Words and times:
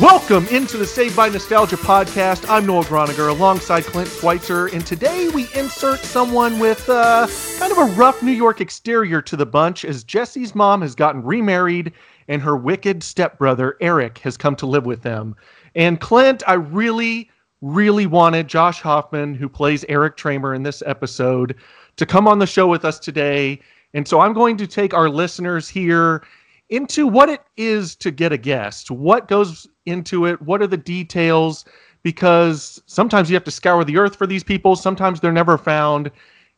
Welcome 0.00 0.46
into 0.46 0.78
the 0.78 0.86
Saved 0.86 1.14
by 1.14 1.28
Nostalgia 1.28 1.76
podcast. 1.76 2.48
I'm 2.48 2.64
Noel 2.64 2.84
Groniger 2.84 3.28
alongside 3.28 3.84
Clint 3.84 4.08
Schweitzer, 4.08 4.68
and 4.68 4.86
today 4.86 5.28
we 5.28 5.46
insert 5.54 5.98
someone 6.00 6.58
with 6.58 6.88
uh, 6.88 7.28
kind 7.58 7.70
of 7.70 7.76
a 7.76 7.84
rough 7.84 8.22
New 8.22 8.32
York 8.32 8.62
exterior 8.62 9.20
to 9.20 9.36
the 9.36 9.44
bunch 9.44 9.84
as 9.84 10.02
Jesse's 10.02 10.54
mom 10.54 10.80
has 10.80 10.94
gotten 10.94 11.22
remarried 11.22 11.92
and 12.28 12.40
her 12.40 12.56
wicked 12.56 13.02
stepbrother 13.02 13.76
Eric 13.82 14.16
has 14.20 14.38
come 14.38 14.56
to 14.56 14.64
live 14.64 14.86
with 14.86 15.02
them. 15.02 15.36
And 15.74 16.00
Clint, 16.00 16.42
I 16.46 16.54
really, 16.54 17.30
really 17.60 18.06
wanted 18.06 18.48
Josh 18.48 18.80
Hoffman, 18.80 19.34
who 19.34 19.50
plays 19.50 19.84
Eric 19.90 20.16
Tramer 20.16 20.56
in 20.56 20.62
this 20.62 20.82
episode, 20.86 21.56
to 21.96 22.06
come 22.06 22.26
on 22.26 22.38
the 22.38 22.46
show 22.46 22.66
with 22.66 22.86
us 22.86 22.98
today. 22.98 23.60
And 23.92 24.08
so 24.08 24.20
I'm 24.20 24.32
going 24.32 24.56
to 24.56 24.66
take 24.66 24.94
our 24.94 25.10
listeners 25.10 25.68
here 25.68 26.22
into 26.70 27.06
what 27.06 27.28
it 27.28 27.42
is 27.56 27.94
to 27.96 28.10
get 28.10 28.32
a 28.32 28.38
guest. 28.38 28.90
What 28.90 29.28
goes 29.28 29.66
into 29.86 30.26
it? 30.26 30.40
What 30.40 30.62
are 30.62 30.66
the 30.66 30.76
details? 30.76 31.64
Because 32.02 32.80
sometimes 32.86 33.28
you 33.28 33.34
have 33.34 33.44
to 33.44 33.50
scour 33.50 33.84
the 33.84 33.98
earth 33.98 34.16
for 34.16 34.26
these 34.26 34.44
people, 34.44 34.76
sometimes 34.76 35.20
they're 35.20 35.32
never 35.32 35.58
found. 35.58 36.10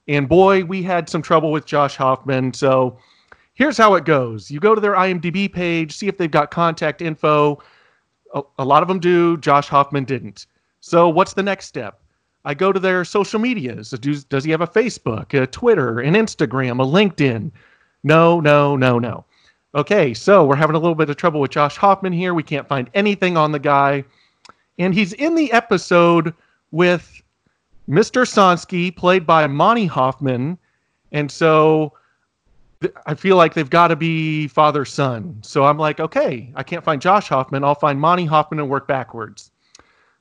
And 0.09 0.29
boy, 0.29 0.65
we 0.65 0.83
had 0.83 1.09
some 1.09 1.23
trouble 1.23 1.51
with 1.51 1.65
Josh 1.65 1.97
Hoffman. 1.97 2.53
So 2.53 2.99
here's 3.55 3.79
how 3.79 3.95
it 3.95 4.05
goes 4.05 4.51
you 4.51 4.61
go 4.61 4.75
to 4.75 4.81
their 4.81 4.95
IMDb 4.95 5.53
page, 5.53 5.93
see 5.93 6.09
if 6.09 6.19
they've 6.19 6.31
got 6.31 6.51
contact 6.51 7.03
info. 7.03 7.63
A, 8.35 8.43
a 8.59 8.65
lot 8.65 8.83
of 8.83 8.89
them 8.89 8.99
do. 8.99 9.37
Josh 9.39 9.69
Hoffman 9.69 10.05
didn't. 10.05 10.47
So 10.81 11.09
what's 11.09 11.35
the 11.35 11.43
next 11.43 11.67
step? 11.67 12.01
I 12.45 12.55
go 12.55 12.73
to 12.73 12.81
their 12.81 13.05
social 13.05 13.39
medias. 13.39 13.91
Does, 13.91 14.25
does 14.25 14.43
he 14.45 14.51
have 14.51 14.63
a 14.63 14.67
Facebook, 14.67 15.33
a 15.41 15.47
Twitter, 15.47 16.01
an 16.01 16.15
Instagram, 16.15 16.83
a 16.83 16.87
LinkedIn? 16.87 17.53
No, 18.03 18.41
no, 18.41 18.75
no, 18.75 18.99
no. 18.99 19.25
Okay, 19.75 20.13
so 20.13 20.45
we're 20.45 20.57
having 20.57 20.77
a 20.77 20.79
little 20.79 20.95
bit 20.95 21.09
of 21.09 21.17
trouble 21.17 21.41
with 21.41 21.51
Josh 21.51 21.79
Hoffman 21.79 22.13
here. 22.13 22.35
We 22.35 22.43
can't 22.43 22.69
find 22.69 22.91
anything 22.93 23.39
on 23.39 23.53
the 23.53 23.59
guy. 23.59 24.05
And 24.79 24.93
he's 24.93 25.15
in 25.15 25.35
the 25.35 25.51
episode 25.53 26.35
with 26.73 27.23
Mr. 27.89 28.27
Sonsky, 28.27 28.95
played 28.95 29.27
by 29.27 29.47
Monty 29.47 29.87
Hoffman. 29.87 30.59
And 31.11 31.31
so 31.31 31.95
th- 32.83 32.93
I 33.07 33.15
feel 33.15 33.37
like 33.37 33.55
they've 33.55 33.69
got 33.69 33.89
to 33.89 33.97
be 33.97 34.47
father 34.47 34.85
son. 34.85 35.39
So 35.41 35.65
I'm 35.65 35.79
like, 35.79 36.01
okay, 36.01 36.53
I 36.55 36.63
can't 36.63 36.85
find 36.85 37.01
Josh 37.01 37.29
Hoffman. 37.29 37.65
I'll 37.65 37.75
find 37.75 37.99
Monty 37.99 38.27
Hoffman 38.27 38.61
and 38.61 38.69
work 38.69 38.87
backwards. 38.87 39.53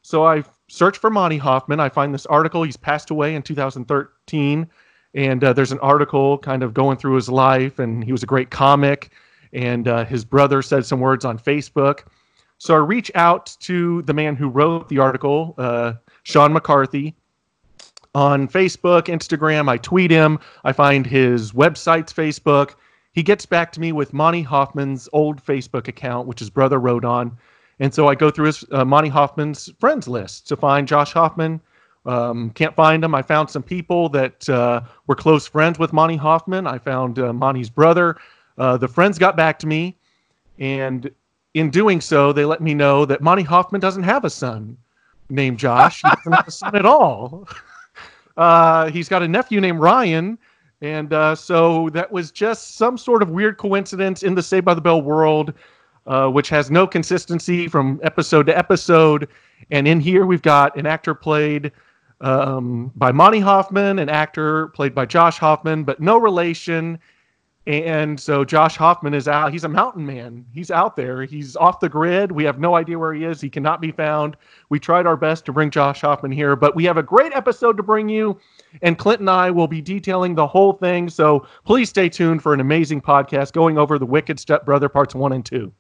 So 0.02 0.26
I 0.26 0.46
search 0.70 0.98
for 0.98 1.10
Monty 1.10 1.38
Hoffman. 1.38 1.82
I 1.82 1.90
find 1.90 2.14
this 2.14 2.26
article. 2.28 2.64
He's 2.64 2.78
passed 2.78 3.10
away 3.10 3.36
in 3.36 3.42
2013. 3.42 4.68
And 5.14 5.44
uh, 5.44 5.52
there's 5.52 5.74
an 5.74 5.80
article 5.80 6.38
kind 6.38 6.64
of 6.64 6.74
going 6.74 6.96
through 6.96 7.16
his 7.16 7.28
life, 7.28 7.80
and 7.80 8.02
he 8.02 8.14
was 8.14 8.24
a 8.24 8.28
great 8.28 8.50
comic 8.50 9.12
and 9.54 9.88
uh, 9.88 10.06
his 10.06 10.26
brother 10.26 10.62
said 10.62 10.86
some 10.86 11.00
words 11.00 11.26
on 11.26 11.38
Facebook. 11.38 12.02
So 12.58 12.76
I 12.76 12.78
reach 12.78 13.12
out 13.16 13.56
to 13.62 14.02
the 14.04 14.14
man 14.14 14.36
who 14.36 14.48
wrote 14.48 14.88
the 14.88 15.00
article, 15.00 15.56
uh, 15.58 15.94
Sean 16.24 16.54
McCarthy, 16.54 17.16
on 18.14 18.48
Facebook, 18.48 19.04
Instagram. 19.04 19.70
I 19.70 19.78
tweet 19.78 20.12
him. 20.12 20.40
I 20.64 20.74
find 20.74 21.06
his 21.06 21.54
website's 21.54 22.14
Facebook. 22.14 22.76
He 23.14 23.24
gets 23.24 23.46
back 23.46 23.72
to 23.74 23.80
me 23.80 23.92
with 23.92 24.14
Monty 24.14 24.42
Hoffman's 24.42 25.10
old 25.12 25.44
Facebook 25.44 25.88
account, 25.88 26.28
which 26.28 26.40
his 26.40 26.50
brother 26.50 26.80
wrote 26.80 27.04
on. 27.04 27.38
And 27.80 27.94
so 27.94 28.08
I 28.08 28.16
go 28.16 28.30
through 28.30 28.46
his 28.46 28.64
uh, 28.72 28.86
Monty 28.86 29.10
Hoffman's 29.10 29.70
friends 29.80 30.08
list 30.08 30.48
to 30.50 30.56
find 30.56 30.88
Josh 30.88 31.14
Hoffman. 31.14 31.60
Um, 32.06 32.52
can't 32.52 32.76
find 32.76 33.04
him. 33.04 33.14
I 33.14 33.22
found 33.22 33.50
some 33.50 33.64
people 33.64 34.10
that 34.10 34.48
uh, 34.50 34.82
were 35.08 35.16
close 35.16 35.48
friends 35.48 35.80
with 35.80 35.94
Monty 35.94 36.16
Hoffman. 36.16 36.68
I 36.68 36.78
found 36.78 37.20
uh, 37.20 37.34
Monty's 37.34 37.70
brother. 37.70 38.18
Uh, 38.58 38.78
the 38.78 38.88
friends 38.88 39.18
got 39.18 39.36
back 39.38 39.60
to 39.60 39.68
me, 39.68 39.98
and 40.60 41.10
in 41.54 41.70
doing 41.70 42.02
so, 42.02 42.32
they 42.32 42.46
let 42.46 42.62
me 42.62 42.74
know 42.74 43.06
that 43.06 43.22
Monty 43.22 43.44
Hoffman 43.44 43.82
doesn't 43.82 44.04
have 44.04 44.26
a 44.26 44.30
son 44.30 44.78
named 45.30 45.60
Josh. 45.60 46.02
He 46.02 46.10
doesn't 46.10 46.34
have 46.34 46.48
a 46.48 46.52
son 46.52 46.76
at 46.76 46.86
all. 46.86 47.48
Uh, 48.38 48.90
he's 48.90 49.10
got 49.10 49.22
a 49.22 49.28
nephew 49.28 49.60
named 49.60 49.80
Ryan. 49.80 50.38
And 50.82 51.14
uh, 51.14 51.36
so 51.36 51.90
that 51.90 52.12
was 52.12 52.32
just 52.32 52.76
some 52.76 52.98
sort 52.98 53.22
of 53.22 53.30
weird 53.30 53.58
coincidence 53.58 54.24
in 54.24 54.34
the 54.34 54.42
Saved 54.42 54.66
by 54.66 54.74
the 54.74 54.82
Bell 54.82 55.02
world, 55.02 55.54
uh, 56.08 56.28
which 56.30 56.50
has 56.50 56.72
no 56.72 56.88
consistency 56.88 57.68
from 57.68 58.00
episode 58.04 58.48
to 58.48 58.58
episode. 58.58 59.28
And 59.70 59.88
in 59.88 60.00
here, 60.00 60.26
we've 60.26 60.42
got 60.42 60.76
an 60.76 60.88
actor 60.88 61.14
played 61.14 61.72
um, 62.22 62.92
by 62.96 63.12
Monty 63.12 63.40
Hoffman, 63.40 64.00
an 64.00 64.10
actor 64.10 64.70
played 64.70 64.96
by 64.96 65.06
Josh 65.06 65.38
Hoffman, 65.38 65.84
but 65.84 66.00
no 66.00 66.18
relation. 66.18 66.98
And 67.68 68.20
so 68.20 68.44
Josh 68.44 68.76
Hoffman 68.76 69.14
is 69.14 69.28
out. 69.28 69.52
He's 69.52 69.64
a 69.64 69.70
mountain 69.70 70.04
man. 70.04 70.46
He's 70.52 70.72
out 70.72 70.96
there. 70.96 71.24
He's 71.26 71.56
off 71.56 71.80
the 71.80 71.90
grid. 71.90 72.32
We 72.32 72.44
have 72.44 72.60
no 72.60 72.76
idea 72.76 72.98
where 72.98 73.14
he 73.14 73.24
is. 73.24 73.40
He 73.40 73.52
cannot 73.52 73.80
be 73.80 73.92
found. 73.92 74.36
We 74.70 74.80
tried 74.80 75.06
our 75.06 75.16
best 75.16 75.46
to 75.46 75.54
bring 75.54 75.70
Josh 75.70 76.02
Hoffman 76.02 76.32
here, 76.32 76.56
but 76.56 76.76
we 76.76 76.86
have 76.86 76.98
a 76.98 77.04
great 77.04 77.34
episode 77.34 77.78
to 77.78 77.84
bring 77.84 78.10
you. 78.10 78.40
And 78.82 78.98
Clint 78.98 79.20
and 79.20 79.30
I 79.30 79.52
will 79.52 79.68
be 79.68 79.80
detailing 79.80 80.34
the 80.34 80.48
whole 80.48 80.74
thing. 80.74 81.08
So 81.08 81.46
please 81.64 81.90
stay 81.90 82.10
tuned 82.10 82.42
for 82.42 82.56
an 82.56 82.62
amazing 82.62 83.02
podcast 83.02 83.54
going 83.54 83.78
over 83.78 84.00
the 84.00 84.08
Wicked 84.08 84.40
Stepbrother 84.40 84.90
parts 84.90 85.14
one 85.14 85.34
and 85.34 85.46
two. 85.46 85.72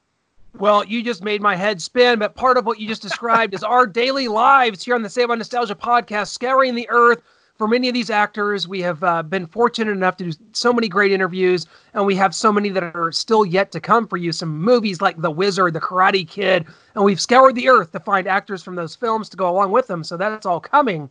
Well, 0.59 0.83
you 0.83 1.01
just 1.01 1.23
made 1.23 1.41
my 1.41 1.55
head 1.55 1.81
spin, 1.81 2.19
but 2.19 2.35
part 2.35 2.57
of 2.57 2.65
what 2.65 2.79
you 2.79 2.87
just 2.87 3.01
described 3.01 3.53
is 3.55 3.63
our 3.63 3.87
daily 3.87 4.27
lives 4.27 4.83
here 4.83 4.93
on 4.95 5.01
the 5.01 5.09
Save 5.09 5.31
on 5.31 5.39
Nostalgia 5.39 5.75
podcast, 5.75 6.27
scouring 6.27 6.75
the 6.75 6.87
earth 6.89 7.23
for 7.55 7.67
many 7.67 7.87
of 7.87 7.93
these 7.93 8.09
actors, 8.09 8.67
we 8.67 8.81
have 8.81 9.03
uh, 9.03 9.23
been 9.23 9.45
fortunate 9.45 9.91
enough 9.91 10.17
to 10.17 10.31
do 10.31 10.33
so 10.51 10.73
many 10.73 10.87
great 10.87 11.11
interviews, 11.11 11.67
and 11.93 12.05
we 12.05 12.15
have 12.15 12.33
so 12.33 12.51
many 12.51 12.69
that 12.69 12.83
are 12.95 13.11
still 13.11 13.45
yet 13.45 13.71
to 13.71 13.79
come 13.79 14.07
for 14.07 14.17
you. 14.17 14.31
Some 14.31 14.61
movies 14.61 15.01
like 15.01 15.21
The 15.21 15.31
Wizard, 15.31 15.73
The 15.73 15.81
Karate 15.81 16.27
Kid, 16.27 16.65
and 16.95 17.03
we've 17.03 17.21
scoured 17.21 17.55
the 17.55 17.69
earth 17.69 17.91
to 17.91 17.99
find 17.99 18.27
actors 18.27 18.63
from 18.63 18.75
those 18.75 18.95
films 18.95 19.29
to 19.29 19.37
go 19.37 19.49
along 19.49 19.71
with 19.71 19.87
them. 19.87 20.03
So 20.03 20.17
that's 20.17 20.45
all 20.45 20.59
coming. 20.59 21.09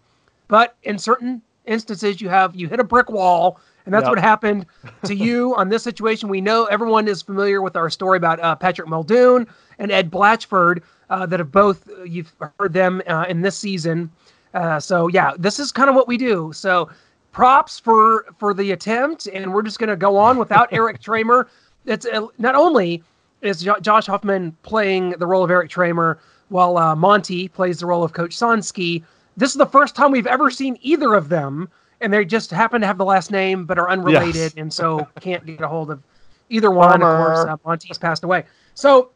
But 0.49 0.77
in 0.83 0.99
certain 0.99 1.43
instances, 1.67 2.21
you 2.21 2.29
have 2.29 2.57
you 2.57 2.69
hit 2.69 2.81
a 2.81 2.85
brick 2.85 3.11
wall, 3.11 3.61
and 3.85 3.95
that's 3.95 4.05
yep. 4.05 4.11
what 4.11 4.19
happened 4.19 4.67
to 5.05 5.15
you 5.15 5.55
on 5.57 5.69
this 5.69 5.83
situation. 5.83 6.29
We 6.29 6.41
know 6.41 6.65
everyone 6.65 7.07
is 7.07 7.23
familiar 7.23 7.63
with 7.63 7.77
our 7.77 7.91
story 7.91 8.17
about 8.17 8.41
uh, 8.41 8.57
Patrick 8.57 8.89
Muldoon 8.89 9.47
and 9.79 9.93
Ed 9.93 10.11
Blatchford 10.11 10.83
uh, 11.11 11.27
that 11.27 11.41
have 11.41 11.53
both 11.53 11.89
you've 12.05 12.33
heard 12.59 12.73
them 12.73 13.03
uh, 13.07 13.27
in 13.29 13.43
this 13.43 13.57
season. 13.57 14.11
Uh, 14.55 14.81
so 14.81 15.09
yeah, 15.09 15.33
this 15.39 15.59
is 15.59 15.73
kind 15.73 15.89
of 15.89 15.95
what 15.95 16.09
we 16.09 16.17
do. 16.17 16.53
So 16.53 16.91
props 17.33 17.79
for 17.79 18.27
for 18.39 18.55
the 18.55 18.73
attempt, 18.73 19.27
and 19.27 19.53
we're 19.53 19.63
just 19.63 19.79
going 19.79 19.91
to 19.91 19.97
go 19.97 20.17
on 20.17 20.39
without 20.39 20.69
Eric 20.73 21.01
Tramer. 21.01 21.47
It's 21.87 22.07
uh, 22.07 22.27
not 22.39 22.55
only 22.55 23.03
is 23.43 23.63
jo- 23.63 23.81
Josh 23.81 24.07
Hoffman 24.07 24.57
playing 24.63 25.11
the 25.11 25.27
role 25.27 25.43
of 25.43 25.51
Eric 25.51 25.71
Tramer, 25.71 26.19
while 26.49 26.77
uh, 26.77 26.95
Monty 26.95 27.49
plays 27.49 27.79
the 27.79 27.87
role 27.87 28.03
of 28.03 28.13
Coach 28.13 28.37
Sonsky. 28.37 29.03
This 29.37 29.51
is 29.51 29.57
the 29.57 29.67
first 29.67 29.95
time 29.97 30.11
we've 30.11 30.27
ever 30.27 30.51
seen 30.51 30.79
either 30.83 31.15
of 31.15 31.29
them, 31.29 31.69
and 32.01 32.13
they 32.13 32.25
just 32.25 32.51
happen 32.51 32.81
to 32.81 32.87
have 32.87 32.99
the 32.99 33.05
last 33.05 33.31
name 33.31 33.65
but 33.65 33.79
are 33.79 33.89
unrelated, 33.89 34.35
yes. 34.35 34.55
and 34.57 34.73
so 34.73 35.07
can't 35.21 35.47
get 35.47 35.61
a 35.61 35.69
hold 35.69 35.91
of 35.91 36.03
either 36.51 36.71
one. 36.71 37.03
Of 37.03 37.17
course, 37.17 37.39
uh, 37.47 37.57
Monty's 37.65 37.99
passed 37.99 38.25
away. 38.25 38.45
So 38.75 39.11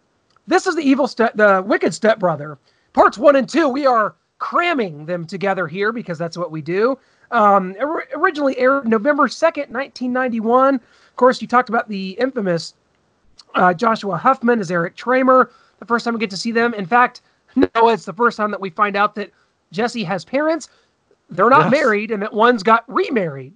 this 0.47 0.67
is 0.67 0.77
the 0.77 0.83
evil 0.83 1.09
step, 1.09 1.37
the 1.37 1.63
wicked 1.67 1.93
stepbrother. 1.93 2.59
Parts 2.93 3.19
one 3.19 3.37
and 3.37 3.49
two. 3.49 3.69
We 3.69 3.87
are 3.87 4.15
cramming 4.45 5.07
them 5.07 5.27
together 5.27 5.67
here 5.67 5.91
because 5.91 6.19
that's 6.19 6.37
what 6.37 6.51
we 6.51 6.61
do. 6.61 6.99
Um, 7.31 7.75
originally 8.15 8.59
aired 8.59 8.87
November 8.87 9.27
2nd, 9.27 9.71
1991. 9.71 10.75
Of 10.75 11.17
course, 11.17 11.41
you 11.41 11.49
talked 11.49 11.71
about 11.71 11.89
the 11.89 12.11
infamous 12.21 12.75
uh, 13.55 13.73
Joshua 13.73 14.19
Hoffman 14.19 14.61
as 14.61 14.71
Eric 14.71 14.97
Tramer. 14.97 15.49
The 15.79 15.87
first 15.87 16.05
time 16.05 16.13
we 16.13 16.21
get 16.21 16.29
to 16.29 16.37
see 16.37 16.53
them. 16.53 16.75
In 16.75 16.85
fact, 16.85 17.23
no, 17.57 17.89
it's 17.89 18.05
the 18.05 18.13
first 18.13 18.37
time 18.37 18.51
that 18.51 18.61
we 18.61 18.69
find 18.69 18.97
out 18.97 19.15
that 19.15 19.31
Jesse 19.73 20.05
has 20.05 20.27
parents. 20.27 20.69
They're 21.31 21.49
not 21.49 21.71
yes. 21.73 21.81
married, 21.81 22.11
and 22.11 22.23
that 22.23 22.35
one's 22.35 22.63
got 22.63 22.85
remarried. 22.87 23.55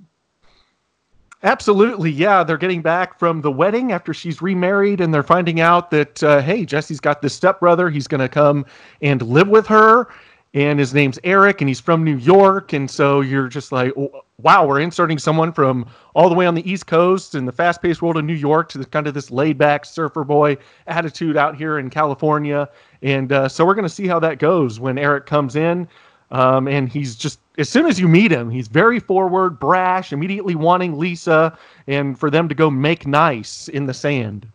Absolutely, 1.42 2.10
yeah. 2.10 2.42
They're 2.42 2.56
getting 2.56 2.82
back 2.82 3.16
from 3.18 3.42
the 3.42 3.50
wedding 3.50 3.92
after 3.92 4.12
she's 4.12 4.42
remarried, 4.42 5.00
and 5.00 5.14
they're 5.14 5.22
finding 5.22 5.60
out 5.60 5.90
that 5.92 6.22
uh, 6.22 6.40
hey, 6.40 6.64
Jesse's 6.64 6.98
got 6.98 7.22
this 7.22 7.34
stepbrother. 7.34 7.90
He's 7.90 8.08
going 8.08 8.20
to 8.20 8.28
come 8.28 8.66
and 9.02 9.22
live 9.22 9.48
with 9.48 9.66
her, 9.68 10.08
and 10.54 10.78
his 10.78 10.94
name's 10.94 11.18
Eric, 11.24 11.60
and 11.60 11.68
he's 11.68 11.80
from 11.80 12.04
New 12.04 12.16
York, 12.16 12.72
and 12.72 12.90
so 12.90 13.20
you're 13.20 13.48
just 13.48 13.70
like, 13.70 13.92
wow, 14.38 14.66
we're 14.66 14.80
inserting 14.80 15.18
someone 15.18 15.52
from 15.52 15.86
all 16.14 16.28
the 16.28 16.34
way 16.34 16.46
on 16.46 16.54
the 16.54 16.68
East 16.70 16.86
Coast 16.86 17.34
in 17.34 17.44
the 17.44 17.52
fast-paced 17.52 18.00
world 18.00 18.16
of 18.16 18.24
New 18.24 18.34
York 18.34 18.68
to 18.70 18.84
kind 18.84 19.06
of 19.06 19.14
this 19.14 19.30
laid-back 19.30 19.84
surfer 19.84 20.24
boy 20.24 20.56
attitude 20.86 21.36
out 21.36 21.56
here 21.56 21.78
in 21.78 21.90
California, 21.90 22.68
and 23.02 23.30
uh, 23.32 23.48
so 23.48 23.64
we're 23.66 23.74
going 23.74 23.82
to 23.84 23.94
see 23.94 24.06
how 24.06 24.18
that 24.18 24.38
goes 24.38 24.80
when 24.80 24.96
Eric 24.96 25.26
comes 25.26 25.54
in, 25.54 25.86
um, 26.30 26.66
and 26.66 26.88
he's 26.88 27.14
just 27.14 27.40
as 27.58 27.68
soon 27.68 27.86
as 27.86 27.98
you 27.98 28.06
meet 28.06 28.30
him, 28.30 28.48
he's 28.50 28.68
very 28.68 29.00
forward, 29.00 29.58
brash, 29.58 30.12
immediately 30.12 30.54
wanting 30.54 30.96
Lisa, 30.96 31.58
and 31.88 32.18
for 32.18 32.30
them 32.30 32.48
to 32.48 32.54
go 32.54 32.70
make 32.70 33.06
nice 33.06 33.68
in 33.68 33.86
the 33.86 33.94
sand. 33.94 34.46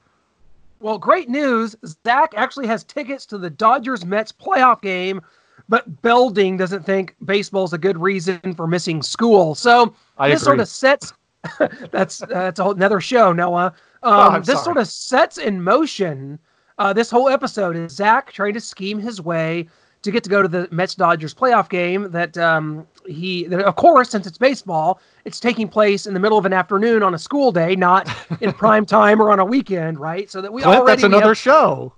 Well, 0.80 0.98
great 0.98 1.30
news! 1.30 1.76
Zach 2.04 2.34
actually 2.36 2.68
has 2.68 2.84
tickets 2.84 3.26
to 3.28 3.38
the 3.38 3.50
Dodgers 3.50 4.06
Mets 4.06 4.32
playoff 4.32 4.82
game 4.82 5.22
but 5.70 6.02
Belding 6.02 6.58
doesn't 6.58 6.86
think 6.86 7.16
baseball 7.26 7.64
is 7.66 7.74
a 7.74 7.78
good 7.78 7.98
reason 7.98 8.54
for 8.56 8.68
missing 8.68 9.02
school. 9.02 9.56
So 9.56 9.96
I 10.18 10.30
this 10.30 10.42
agree. 10.42 10.46
sort 10.46 10.60
of 10.60 10.68
sets 10.68 11.14
that's 11.92 12.20
that's 12.20 12.60
a 12.60 12.64
whole 12.64 12.74
another 12.74 13.02
show, 13.02 13.34
Noah. 13.34 13.74
Um, 14.04 14.36
oh, 14.36 14.40
this 14.40 14.48
sorry. 14.48 14.64
sort 14.64 14.78
of 14.78 14.88
sets 14.88 15.38
in 15.38 15.62
motion 15.62 16.40
Uh, 16.78 16.92
this 16.92 17.12
whole 17.12 17.30
episode 17.30 17.76
is 17.76 17.94
Zach 17.94 18.32
trying 18.32 18.54
to 18.54 18.60
scheme 18.60 19.00
his 19.00 19.22
way 19.22 19.68
to 20.02 20.12
get 20.12 20.24
to 20.24 20.30
go 20.30 20.42
to 20.42 20.48
the 20.48 20.68
Mets 20.72 20.96
Dodgers 20.96 21.34
playoff 21.34 21.70
game 21.70 22.12
that 22.12 22.38
um, 22.38 22.86
he, 23.08 23.46
that 23.46 23.62
of 23.62 23.76
course, 23.78 24.10
since 24.10 24.28
it's 24.28 24.38
baseball, 24.38 25.00
it's 25.24 25.40
taking 25.40 25.68
place 25.68 26.06
in 26.06 26.14
the 26.14 26.20
middle 26.20 26.38
of 26.38 26.46
an 26.46 26.54
afternoon 26.54 27.04
on 27.04 27.14
a 27.14 27.20
school 27.20 27.52
day, 27.52 27.76
not 27.76 28.10
in 28.42 28.52
prime 28.64 28.86
time 28.86 29.22
or 29.22 29.32
on 29.32 29.40
a 29.40 29.46
weekend, 29.46 30.00
right? 30.00 30.30
So 30.30 30.42
that 30.42 30.52
we 30.52 30.62
Clint, 30.62 30.82
already 30.82 30.92
that's 30.92 31.04
another 31.04 31.30
have, 31.30 31.38
show. 31.38 31.94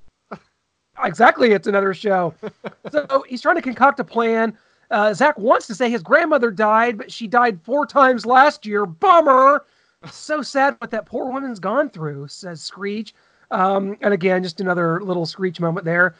Exactly 1.03 1.51
it's 1.51 1.67
another 1.67 1.93
show. 1.93 2.33
so 2.91 3.23
he's 3.27 3.41
trying 3.41 3.55
to 3.55 3.61
concoct 3.61 3.99
a 3.99 4.03
plan. 4.03 4.57
Uh, 4.91 5.13
Zach 5.13 5.37
wants 5.37 5.67
to 5.67 5.75
say 5.75 5.89
his 5.89 6.03
grandmother 6.03 6.51
died, 6.51 6.97
but 6.97 7.11
she 7.11 7.27
died 7.27 7.59
four 7.63 7.85
times 7.85 8.25
last 8.25 8.65
year. 8.65 8.85
Bummer. 8.85 9.65
So 10.11 10.41
sad 10.41 10.75
what 10.79 10.91
that 10.91 11.05
poor 11.07 11.31
woman's 11.31 11.59
gone 11.59 11.89
through, 11.89 12.27
says 12.27 12.61
Screech. 12.61 13.15
Um, 13.51 13.97
and 14.01 14.13
again, 14.13 14.43
just 14.43 14.61
another 14.61 15.01
little 15.01 15.25
Screech 15.25 15.59
moment 15.59 15.85
there. 15.85 16.15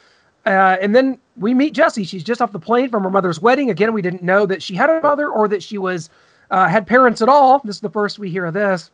Uh, 0.45 0.77
and 0.81 0.95
then 0.95 1.17
we 1.37 1.53
meet 1.53 1.73
Jessie. 1.73 2.03
She's 2.03 2.23
just 2.23 2.41
off 2.41 2.51
the 2.51 2.59
plane 2.59 2.89
from 2.89 3.03
her 3.03 3.09
mother's 3.09 3.41
wedding. 3.41 3.69
Again, 3.69 3.93
we 3.93 4.01
didn't 4.01 4.23
know 4.23 4.45
that 4.45 4.61
she 4.61 4.75
had 4.75 4.89
a 4.89 5.01
mother 5.01 5.29
or 5.29 5.47
that 5.47 5.63
she 5.63 5.77
was 5.77 6.09
uh, 6.51 6.67
had 6.67 6.85
parents 6.85 7.21
at 7.21 7.29
all. 7.29 7.59
This 7.63 7.77
is 7.77 7.81
the 7.81 7.89
first 7.89 8.19
we 8.19 8.29
hear 8.29 8.45
of 8.45 8.53
this. 8.53 8.91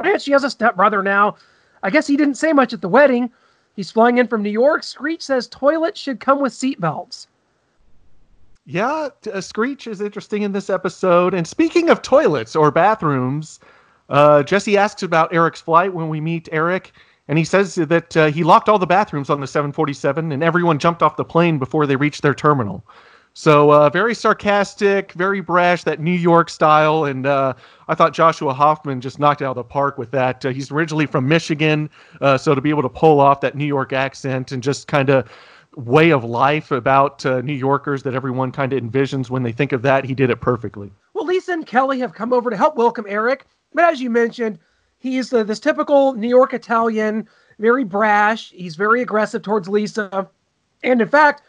And 0.00 0.20
she 0.20 0.32
has 0.32 0.44
a 0.44 0.50
stepbrother 0.50 1.02
now. 1.02 1.36
I 1.82 1.90
guess 1.90 2.06
he 2.06 2.16
didn't 2.16 2.34
say 2.34 2.52
much 2.52 2.72
at 2.72 2.80
the 2.80 2.88
wedding. 2.88 3.30
He's 3.74 3.90
flying 3.90 4.18
in 4.18 4.28
from 4.28 4.42
New 4.42 4.50
York. 4.50 4.82
Screech 4.82 5.22
says 5.22 5.48
toilets 5.48 6.00
should 6.00 6.20
come 6.20 6.40
with 6.40 6.52
seatbelts. 6.52 7.26
Yeah, 8.66 9.08
uh, 9.32 9.40
Screech 9.40 9.86
is 9.86 10.00
interesting 10.00 10.42
in 10.42 10.52
this 10.52 10.70
episode. 10.70 11.34
And 11.34 11.46
speaking 11.46 11.90
of 11.90 12.00
toilets 12.00 12.56
or 12.56 12.70
bathrooms, 12.70 13.60
uh, 14.08 14.42
Jesse 14.42 14.76
asks 14.76 15.02
about 15.02 15.34
Eric's 15.34 15.60
flight 15.60 15.92
when 15.92 16.08
we 16.08 16.20
meet 16.20 16.48
Eric, 16.52 16.92
and 17.28 17.36
he 17.36 17.44
says 17.44 17.74
that 17.74 18.16
uh, 18.16 18.30
he 18.30 18.44
locked 18.44 18.68
all 18.68 18.78
the 18.78 18.86
bathrooms 18.86 19.28
on 19.28 19.40
the 19.40 19.46
747, 19.46 20.32
and 20.32 20.42
everyone 20.42 20.78
jumped 20.78 21.02
off 21.02 21.16
the 21.16 21.24
plane 21.24 21.58
before 21.58 21.86
they 21.86 21.96
reached 21.96 22.22
their 22.22 22.34
terminal. 22.34 22.84
So 23.36 23.72
uh, 23.72 23.90
very 23.90 24.14
sarcastic, 24.14 25.10
very 25.12 25.40
brash, 25.40 25.82
that 25.84 25.98
New 25.98 26.12
York 26.12 26.48
style, 26.48 27.04
and 27.04 27.26
uh, 27.26 27.54
I 27.88 27.96
thought 27.96 28.14
Joshua 28.14 28.54
Hoffman 28.54 29.00
just 29.00 29.18
knocked 29.18 29.42
out 29.42 29.50
of 29.50 29.56
the 29.56 29.64
park 29.64 29.98
with 29.98 30.12
that. 30.12 30.44
Uh, 30.44 30.50
he's 30.50 30.70
originally 30.70 31.06
from 31.06 31.26
Michigan, 31.26 31.90
uh, 32.20 32.38
so 32.38 32.54
to 32.54 32.60
be 32.60 32.70
able 32.70 32.82
to 32.82 32.88
pull 32.88 33.18
off 33.18 33.40
that 33.40 33.56
New 33.56 33.64
York 33.64 33.92
accent 33.92 34.52
and 34.52 34.62
just 34.62 34.86
kind 34.86 35.10
of 35.10 35.28
way 35.74 36.12
of 36.12 36.22
life 36.22 36.70
about 36.70 37.26
uh, 37.26 37.40
New 37.40 37.54
Yorkers 37.54 38.04
that 38.04 38.14
everyone 38.14 38.52
kind 38.52 38.72
of 38.72 38.80
envisions 38.80 39.30
when 39.30 39.42
they 39.42 39.50
think 39.50 39.72
of 39.72 39.82
that, 39.82 40.04
he 40.04 40.14
did 40.14 40.30
it 40.30 40.40
perfectly. 40.40 40.92
Well, 41.14 41.26
Lisa 41.26 41.54
and 41.54 41.66
Kelly 41.66 41.98
have 41.98 42.14
come 42.14 42.32
over 42.32 42.50
to 42.50 42.56
help 42.56 42.76
welcome 42.76 43.04
Eric, 43.08 43.46
but 43.72 43.82
as 43.82 44.00
you 44.00 44.10
mentioned, 44.10 44.60
he's 44.98 45.30
this 45.30 45.58
typical 45.58 46.14
New 46.14 46.28
York 46.28 46.54
Italian, 46.54 47.28
very 47.58 47.82
brash. 47.82 48.52
He's 48.52 48.76
very 48.76 49.02
aggressive 49.02 49.42
towards 49.42 49.68
Lisa, 49.68 50.28
and 50.84 51.02
in 51.02 51.08
fact 51.08 51.42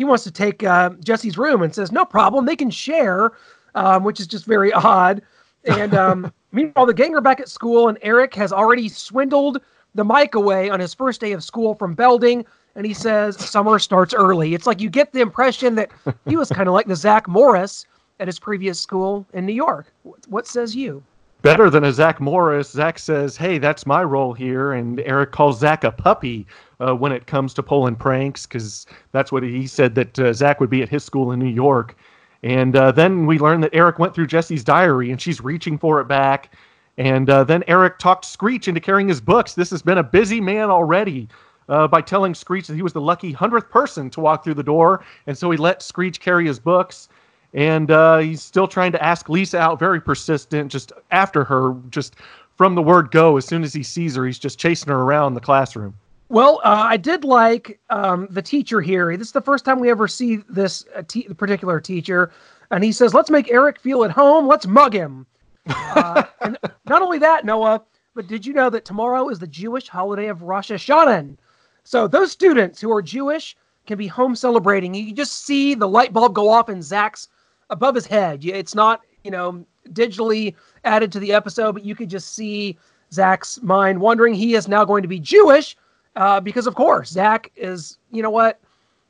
he 0.00 0.04
wants 0.04 0.24
to 0.24 0.30
take 0.30 0.64
uh, 0.64 0.88
Jesse's 1.04 1.36
room 1.36 1.60
and 1.60 1.74
says, 1.74 1.92
no 1.92 2.06
problem, 2.06 2.46
they 2.46 2.56
can 2.56 2.70
share, 2.70 3.32
um, 3.74 4.02
which 4.02 4.18
is 4.18 4.26
just 4.26 4.46
very 4.46 4.72
odd. 4.72 5.20
And 5.66 5.92
um, 5.94 6.32
meanwhile, 6.52 6.86
the 6.86 6.94
gang 6.94 7.14
are 7.14 7.20
back 7.20 7.38
at 7.38 7.50
school, 7.50 7.86
and 7.86 7.98
Eric 8.00 8.34
has 8.34 8.50
already 8.50 8.88
swindled 8.88 9.60
the 9.94 10.02
mic 10.02 10.34
away 10.34 10.70
on 10.70 10.80
his 10.80 10.94
first 10.94 11.20
day 11.20 11.32
of 11.32 11.44
school 11.44 11.74
from 11.74 11.92
Belding. 11.92 12.46
And 12.76 12.86
he 12.86 12.94
says, 12.94 13.36
summer 13.36 13.78
starts 13.78 14.14
early. 14.14 14.54
It's 14.54 14.66
like 14.66 14.80
you 14.80 14.88
get 14.88 15.12
the 15.12 15.20
impression 15.20 15.74
that 15.74 15.90
he 16.26 16.34
was 16.34 16.48
kind 16.48 16.66
of 16.66 16.72
like 16.72 16.86
the 16.86 16.96
Zach 16.96 17.28
Morris 17.28 17.84
at 18.20 18.26
his 18.26 18.38
previous 18.38 18.80
school 18.80 19.26
in 19.34 19.44
New 19.44 19.52
York. 19.52 19.92
What 20.28 20.46
says 20.46 20.74
you? 20.74 21.02
Better 21.42 21.70
than 21.70 21.84
a 21.84 21.92
Zach 21.92 22.20
Morris. 22.20 22.70
Zach 22.70 22.98
says, 22.98 23.36
"Hey, 23.36 23.58
that's 23.58 23.86
my 23.86 24.02
role 24.02 24.32
here," 24.32 24.72
and 24.72 25.00
Eric 25.00 25.32
calls 25.32 25.58
Zach 25.58 25.84
a 25.84 25.92
puppy 25.92 26.46
uh, 26.80 26.94
when 26.94 27.12
it 27.12 27.26
comes 27.26 27.54
to 27.54 27.62
pulling 27.62 27.96
pranks 27.96 28.46
because 28.46 28.86
that's 29.12 29.30
what 29.30 29.42
he 29.42 29.66
said 29.66 29.94
that 29.94 30.18
uh, 30.18 30.32
Zach 30.32 30.60
would 30.60 30.70
be 30.70 30.82
at 30.82 30.88
his 30.88 31.04
school 31.04 31.32
in 31.32 31.38
New 31.38 31.46
York. 31.46 31.96
And 32.42 32.74
uh, 32.74 32.92
then 32.92 33.26
we 33.26 33.38
learn 33.38 33.60
that 33.60 33.74
Eric 33.74 33.98
went 33.98 34.14
through 34.14 34.26
Jesse's 34.26 34.64
diary 34.64 35.10
and 35.10 35.20
she's 35.20 35.42
reaching 35.42 35.76
for 35.76 36.00
it 36.00 36.06
back. 36.06 36.54
And 36.96 37.28
uh, 37.28 37.44
then 37.44 37.62
Eric 37.66 37.98
talked 37.98 38.24
Screech 38.24 38.66
into 38.66 38.80
carrying 38.80 39.08
his 39.08 39.20
books. 39.20 39.54
This 39.54 39.70
has 39.70 39.82
been 39.82 39.98
a 39.98 40.02
busy 40.02 40.40
man 40.40 40.70
already. 40.70 41.28
Uh, 41.68 41.86
by 41.86 42.00
telling 42.00 42.34
Screech 42.34 42.66
that 42.66 42.74
he 42.74 42.82
was 42.82 42.92
the 42.92 43.00
lucky 43.00 43.30
hundredth 43.30 43.70
person 43.70 44.10
to 44.10 44.18
walk 44.18 44.42
through 44.42 44.54
the 44.54 44.62
door, 44.62 45.04
and 45.28 45.38
so 45.38 45.52
he 45.52 45.56
let 45.56 45.82
Screech 45.82 46.18
carry 46.18 46.44
his 46.44 46.58
books 46.58 47.08
and 47.54 47.90
uh, 47.90 48.18
he's 48.18 48.42
still 48.42 48.68
trying 48.68 48.92
to 48.92 49.02
ask 49.02 49.28
Lisa 49.28 49.58
out, 49.58 49.78
very 49.78 50.00
persistent, 50.00 50.70
just 50.70 50.92
after 51.10 51.44
her, 51.44 51.74
just 51.90 52.16
from 52.56 52.74
the 52.74 52.82
word 52.82 53.10
go. 53.10 53.36
As 53.36 53.44
soon 53.44 53.64
as 53.64 53.72
he 53.72 53.82
sees 53.82 54.16
her, 54.16 54.26
he's 54.26 54.38
just 54.38 54.58
chasing 54.58 54.90
her 54.90 54.98
around 55.00 55.34
the 55.34 55.40
classroom. 55.40 55.94
Well, 56.28 56.60
uh, 56.62 56.86
I 56.88 56.96
did 56.96 57.24
like 57.24 57.80
um, 57.90 58.28
the 58.30 58.42
teacher 58.42 58.80
here. 58.80 59.16
This 59.16 59.28
is 59.28 59.32
the 59.32 59.40
first 59.40 59.64
time 59.64 59.80
we 59.80 59.90
ever 59.90 60.06
see 60.06 60.36
this 60.48 60.84
uh, 60.94 61.02
te- 61.08 61.24
particular 61.34 61.80
teacher, 61.80 62.30
and 62.70 62.84
he 62.84 62.92
says, 62.92 63.14
"Let's 63.14 63.30
make 63.30 63.50
Eric 63.50 63.80
feel 63.80 64.04
at 64.04 64.12
home. 64.12 64.46
Let's 64.46 64.66
mug 64.66 64.94
him." 64.94 65.26
Uh, 65.66 66.22
and 66.40 66.56
not 66.86 67.02
only 67.02 67.18
that, 67.18 67.44
Noah, 67.44 67.82
but 68.14 68.28
did 68.28 68.46
you 68.46 68.52
know 68.52 68.70
that 68.70 68.84
tomorrow 68.84 69.28
is 69.28 69.40
the 69.40 69.46
Jewish 69.48 69.88
holiday 69.88 70.28
of 70.28 70.42
Rosh 70.42 70.70
Hashanah? 70.70 71.36
So 71.82 72.06
those 72.06 72.30
students 72.30 72.80
who 72.80 72.92
are 72.92 73.02
Jewish 73.02 73.56
can 73.86 73.98
be 73.98 74.06
home 74.06 74.36
celebrating. 74.36 74.94
You 74.94 75.06
can 75.06 75.16
just 75.16 75.44
see 75.44 75.74
the 75.74 75.88
light 75.88 76.12
bulb 76.12 76.34
go 76.34 76.48
off 76.48 76.68
in 76.68 76.80
Zach's 76.80 77.26
above 77.70 77.94
his 77.94 78.06
head. 78.06 78.44
It's 78.44 78.74
not, 78.74 79.00
you 79.24 79.30
know, 79.30 79.64
digitally 79.90 80.54
added 80.84 81.10
to 81.12 81.20
the 81.20 81.32
episode, 81.32 81.72
but 81.72 81.84
you 81.84 81.94
could 81.94 82.10
just 82.10 82.34
see 82.34 82.76
Zach's 83.12 83.60
mind 83.62 84.00
wondering 84.00 84.34
he 84.34 84.54
is 84.54 84.68
now 84.68 84.84
going 84.84 85.02
to 85.02 85.08
be 85.08 85.18
Jewish 85.18 85.76
uh, 86.16 86.40
because, 86.40 86.66
of 86.66 86.74
course, 86.74 87.10
Zach 87.10 87.50
is, 87.56 87.98
you 88.12 88.22
know 88.22 88.30
what, 88.30 88.60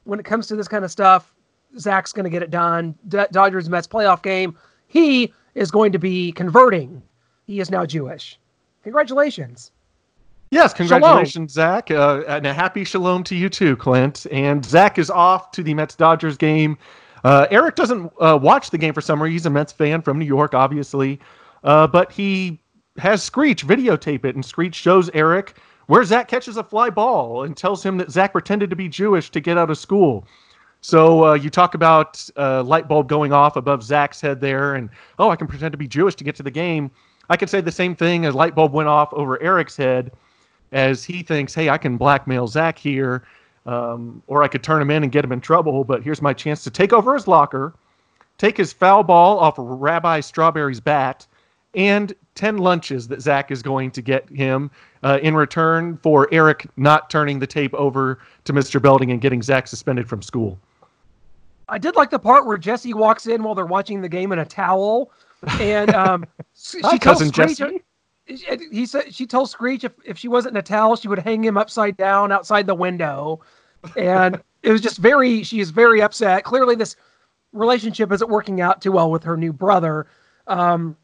when 0.04 0.18
it 0.18 0.24
comes 0.24 0.46
to 0.46 0.56
this 0.56 0.68
kind 0.68 0.84
of 0.84 0.90
stuff, 0.90 1.34
Zach's 1.78 2.12
going 2.12 2.24
to 2.24 2.30
get 2.30 2.42
it 2.42 2.50
done. 2.50 2.94
D- 3.08 3.24
Dodgers 3.32 3.68
Mets 3.68 3.86
playoff 3.86 4.22
game, 4.22 4.56
he 4.86 5.32
is 5.54 5.70
going 5.70 5.92
to 5.92 5.98
be 5.98 6.32
converting. 6.32 7.02
He 7.46 7.60
is 7.60 7.70
now 7.70 7.84
Jewish. 7.84 8.38
Congratulations. 8.82 9.72
Yes, 10.50 10.74
congratulations, 10.74 11.52
shalom. 11.52 11.76
Zach. 11.76 11.90
Uh, 11.90 12.22
and 12.26 12.46
a 12.46 12.52
happy 12.52 12.82
shalom 12.82 13.22
to 13.24 13.36
you 13.36 13.48
too, 13.48 13.76
Clint. 13.76 14.26
And 14.32 14.64
Zach 14.64 14.98
is 14.98 15.10
off 15.10 15.52
to 15.52 15.62
the 15.62 15.74
Mets 15.74 15.94
Dodgers 15.94 16.36
game 16.36 16.76
uh, 17.25 17.46
Eric 17.50 17.76
doesn't 17.76 18.12
uh, 18.20 18.38
watch 18.40 18.70
the 18.70 18.78
game 18.78 18.94
for 18.94 19.00
some 19.00 19.22
reason. 19.22 19.32
He's 19.32 19.46
a 19.46 19.50
Mets 19.50 19.72
fan 19.72 20.02
from 20.02 20.19
New 20.19 20.25
York, 20.25 20.55
obviously, 20.55 21.20
uh, 21.64 21.87
but 21.87 22.11
he 22.12 22.61
has 22.99 23.22
Screech 23.22 23.67
videotape 23.67 24.25
it, 24.25 24.34
and 24.34 24.44
Screech 24.44 24.75
shows 24.75 25.11
Eric 25.14 25.56
where 25.90 26.05
Zach 26.05 26.28
catches 26.28 26.56
a 26.56 26.62
fly 26.62 26.88
ball 26.88 27.43
and 27.43 27.56
tells 27.56 27.84
him 27.84 27.96
that 27.99 28.12
Zach 28.12 28.31
pretended 28.31 28.70
to 28.70 28.76
be 28.76 28.88
Jewish 28.88 29.28
to 29.31 29.40
get 29.40 29.58
out 29.58 29.70
of 29.70 29.76
school. 29.76 30.25
So 30.83 31.25
uh, 31.26 31.35
you 31.35 31.50
talk 31.50 31.75
about 31.75 32.25
uh, 32.37 32.62
light 32.62 32.87
bulb 32.87 33.09
going 33.09 33.33
off 33.33 33.56
above 33.56 33.83
Zach's 33.83 34.21
head 34.21 34.40
there, 34.40 34.76
and 34.76 34.88
oh, 35.18 35.30
I 35.30 35.37
can 35.37 35.49
pretend 35.49 35.73
to 35.73 35.78
be 35.78 35.88
Jewish 35.88 36.14
to 36.14 36.25
get 36.25 36.37
to 36.37 36.44
the 36.44 36.50
game. 36.50 36.92
I 37.28 37.37
could 37.37 37.50
say 37.50 37.61
the 37.61 37.73
same 37.73 37.97
thing 37.97 38.25
as 38.25 38.37
light 38.37 38.54
bulb 38.54 38.73
went 38.73 38.88
off 38.88 39.12
over 39.12 39.42
Eric's 39.42 39.76
head, 39.76 40.12
as 40.71 41.02
he 41.02 41.25
thinks, 41.25 41.54
hey, 41.54 41.68
I 41.68 41.76
can 41.76 41.97
blackmail 41.97 42.47
Zach 42.47 42.78
here 42.78 43.25
um, 43.67 44.23
or 44.26 44.43
I 44.43 44.49
could 44.49 44.62
turn 44.62 44.81
him 44.81 44.90
in 44.90 45.02
and 45.02 45.12
get 45.12 45.25
him 45.25 45.33
in 45.33 45.40
trouble. 45.40 45.85
But 45.85 46.02
here's 46.02 46.23
my 46.23 46.33
chance 46.33 46.64
to 46.64 46.71
take 46.71 46.93
over 46.93 47.14
his 47.14 47.26
locker, 47.29 47.75
take 48.38 48.57
his 48.57 48.73
foul 48.73 49.02
ball 49.02 49.38
off 49.38 49.59
of 49.59 49.67
Rabbi 49.67 50.21
Strawberry's 50.21 50.81
bat, 50.81 51.26
and 51.75 52.12
10 52.35 52.59
lunches 52.59 53.09
that 53.09 53.21
Zach 53.21 53.50
is 53.50 53.62
going 53.62 53.90
to 53.93 54.02
get 54.02 54.29
him 54.29 54.71
uh, 55.02 55.19
in 55.23 55.35
return 55.35 55.99
for 56.02 56.29
Eric 56.33 56.67
not 56.76 57.11
turning 57.11 57.38
the 57.38 57.47
tape 57.47 57.75
over 57.75 58.19
to 58.45 58.52
Mr. 58.52 58.81
Belding 58.81 59.12
and 59.12 59.21
getting 59.21 59.43
Zach 59.43 59.67
suspended 59.67 60.09
from 60.09 60.23
school. 60.23 60.59
I 61.69 61.79
did 61.79 61.95
like 61.95 62.11
the 62.11 62.19
part 62.19 62.47
where 62.47 62.59
Jesse 62.59 62.95
walks 62.95 63.26
in 63.26 63.45
while 63.45 63.55
they're 63.55 63.67
watching 63.67 64.00
the 64.00 64.09
game 64.09 64.33
in 64.33 64.40
a 64.40 64.45
towel, 64.45 65.12
and 65.61 65.95
um, 65.95 66.26
she 66.55 66.81
tells 66.81 66.99
cousin 66.99 67.29
Screech, 67.29 67.59
Jesse. 67.59 67.83
He 68.70 68.87
said 68.87 69.14
she 69.14 69.26
told 69.26 69.50
Screech 69.50 69.84
if, 69.84 69.92
if 70.04 70.18
she 70.18 70.28
wasn't 70.28 70.64
towel, 70.64 70.96
she 70.96 71.08
would 71.08 71.18
hang 71.18 71.42
him 71.42 71.56
upside 71.56 71.96
down 71.96 72.32
outside 72.32 72.66
the 72.66 72.75
window. 72.75 73.40
And 73.96 74.40
it 74.62 74.70
was 74.70 74.80
just 74.80 74.99
very 74.99 75.42
she 75.42 75.60
is 75.60 75.70
very 75.70 76.00
upset. 76.02 76.44
Clearly 76.44 76.75
this 76.75 76.96
relationship 77.52 78.12
isn't 78.12 78.30
working 78.30 78.60
out 78.60 78.80
too 78.80 78.92
well 78.92 79.10
with 79.10 79.25
her 79.25 79.37
new 79.37 79.52
brother. 79.52 80.06
Um 80.46 80.96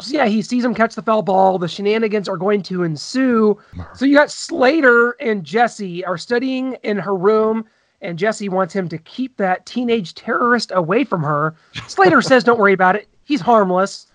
so 0.00 0.14
yeah 0.14 0.26
he 0.26 0.42
sees 0.42 0.64
him 0.64 0.74
catch 0.74 0.94
the 0.94 1.02
foul 1.02 1.22
ball. 1.22 1.58
The 1.58 1.68
shenanigans 1.68 2.28
are 2.28 2.36
going 2.36 2.62
to 2.64 2.82
ensue. 2.82 3.58
So 3.94 4.04
you 4.04 4.16
got 4.16 4.30
slater 4.30 5.16
and 5.20 5.44
jesse 5.44 6.04
are 6.04 6.18
studying 6.18 6.76
in 6.82 6.98
her 6.98 7.14
room 7.14 7.64
and 8.00 8.18
jesse 8.18 8.48
wants 8.48 8.74
him 8.74 8.88
to 8.88 8.98
keep 8.98 9.36
that 9.36 9.66
teenage 9.66 10.14
terrorist 10.14 10.72
away 10.74 11.04
from 11.04 11.22
her. 11.22 11.54
Slater 11.86 12.22
says 12.22 12.42
don't 12.42 12.58
worry 12.58 12.72
about 12.72 12.96
it. 12.96 13.08
He's 13.24 13.40
harmless 13.40 14.06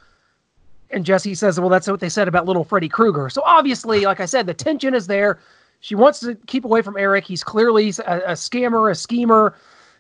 and 0.94 1.06
jesse 1.06 1.36
says 1.36 1.60
well 1.60 1.70
that's 1.70 1.88
what 1.88 2.00
they 2.00 2.10
said 2.10 2.28
about 2.28 2.46
little 2.46 2.64
freddy 2.64 2.90
krueger 2.90 3.30
so 3.30 3.42
obviously 3.46 4.06
like 4.06 4.20
i 4.20 4.26
said 4.26 4.46
the 4.46 4.54
tension 4.54 4.94
is 4.94 5.08
there 5.08 5.40
she 5.84 5.96
wants 5.96 6.22
to 6.22 6.36
keep 6.48 6.64
away 6.64 6.82
from 6.82 6.96
Eric. 6.96 7.26
He's 7.26 7.44
clearly 7.44 7.90
a, 8.08 8.20
a 8.20 8.32
scammer, 8.36 8.90
a 8.90 8.96
schemer. 8.96 9.54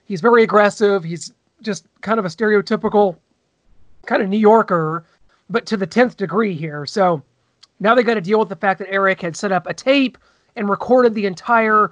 He's 0.05 0.21
very 0.21 0.41
aggressive. 0.41 1.03
He's 1.03 1.33
just 1.61 1.85
kind 1.99 2.19
of 2.19 2.25
a 2.25 2.29
stereotypical 2.29 3.17
kind 4.05 4.21
of 4.21 4.29
New 4.29 4.37
Yorker, 4.37 5.03
but 5.49 5.65
to 5.65 5.75
the 5.75 5.85
10th 5.85 6.15
degree 6.15 6.55
here. 6.55 6.85
So 6.85 7.21
now 7.81 7.95
they 7.95 8.03
got 8.03 8.13
to 8.13 8.21
deal 8.21 8.39
with 8.39 8.47
the 8.47 8.55
fact 8.55 8.79
that 8.79 8.87
Eric 8.93 9.19
had 9.21 9.35
set 9.35 9.51
up 9.51 9.67
a 9.67 9.73
tape 9.73 10.17
and 10.55 10.69
recorded 10.69 11.15
the 11.15 11.25
entire 11.25 11.91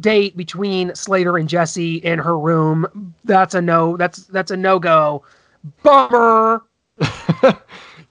date 0.00 0.34
between 0.34 0.94
Slater 0.94 1.36
and 1.36 1.50
Jesse 1.50 1.96
in 1.96 2.18
her 2.18 2.38
room. 2.38 3.14
That's 3.24 3.54
a 3.54 3.60
no. 3.60 3.98
That's 3.98 4.24
that's 4.24 4.50
a 4.50 4.56
no 4.56 4.78
go. 4.78 5.22
Bummer. 5.82 6.62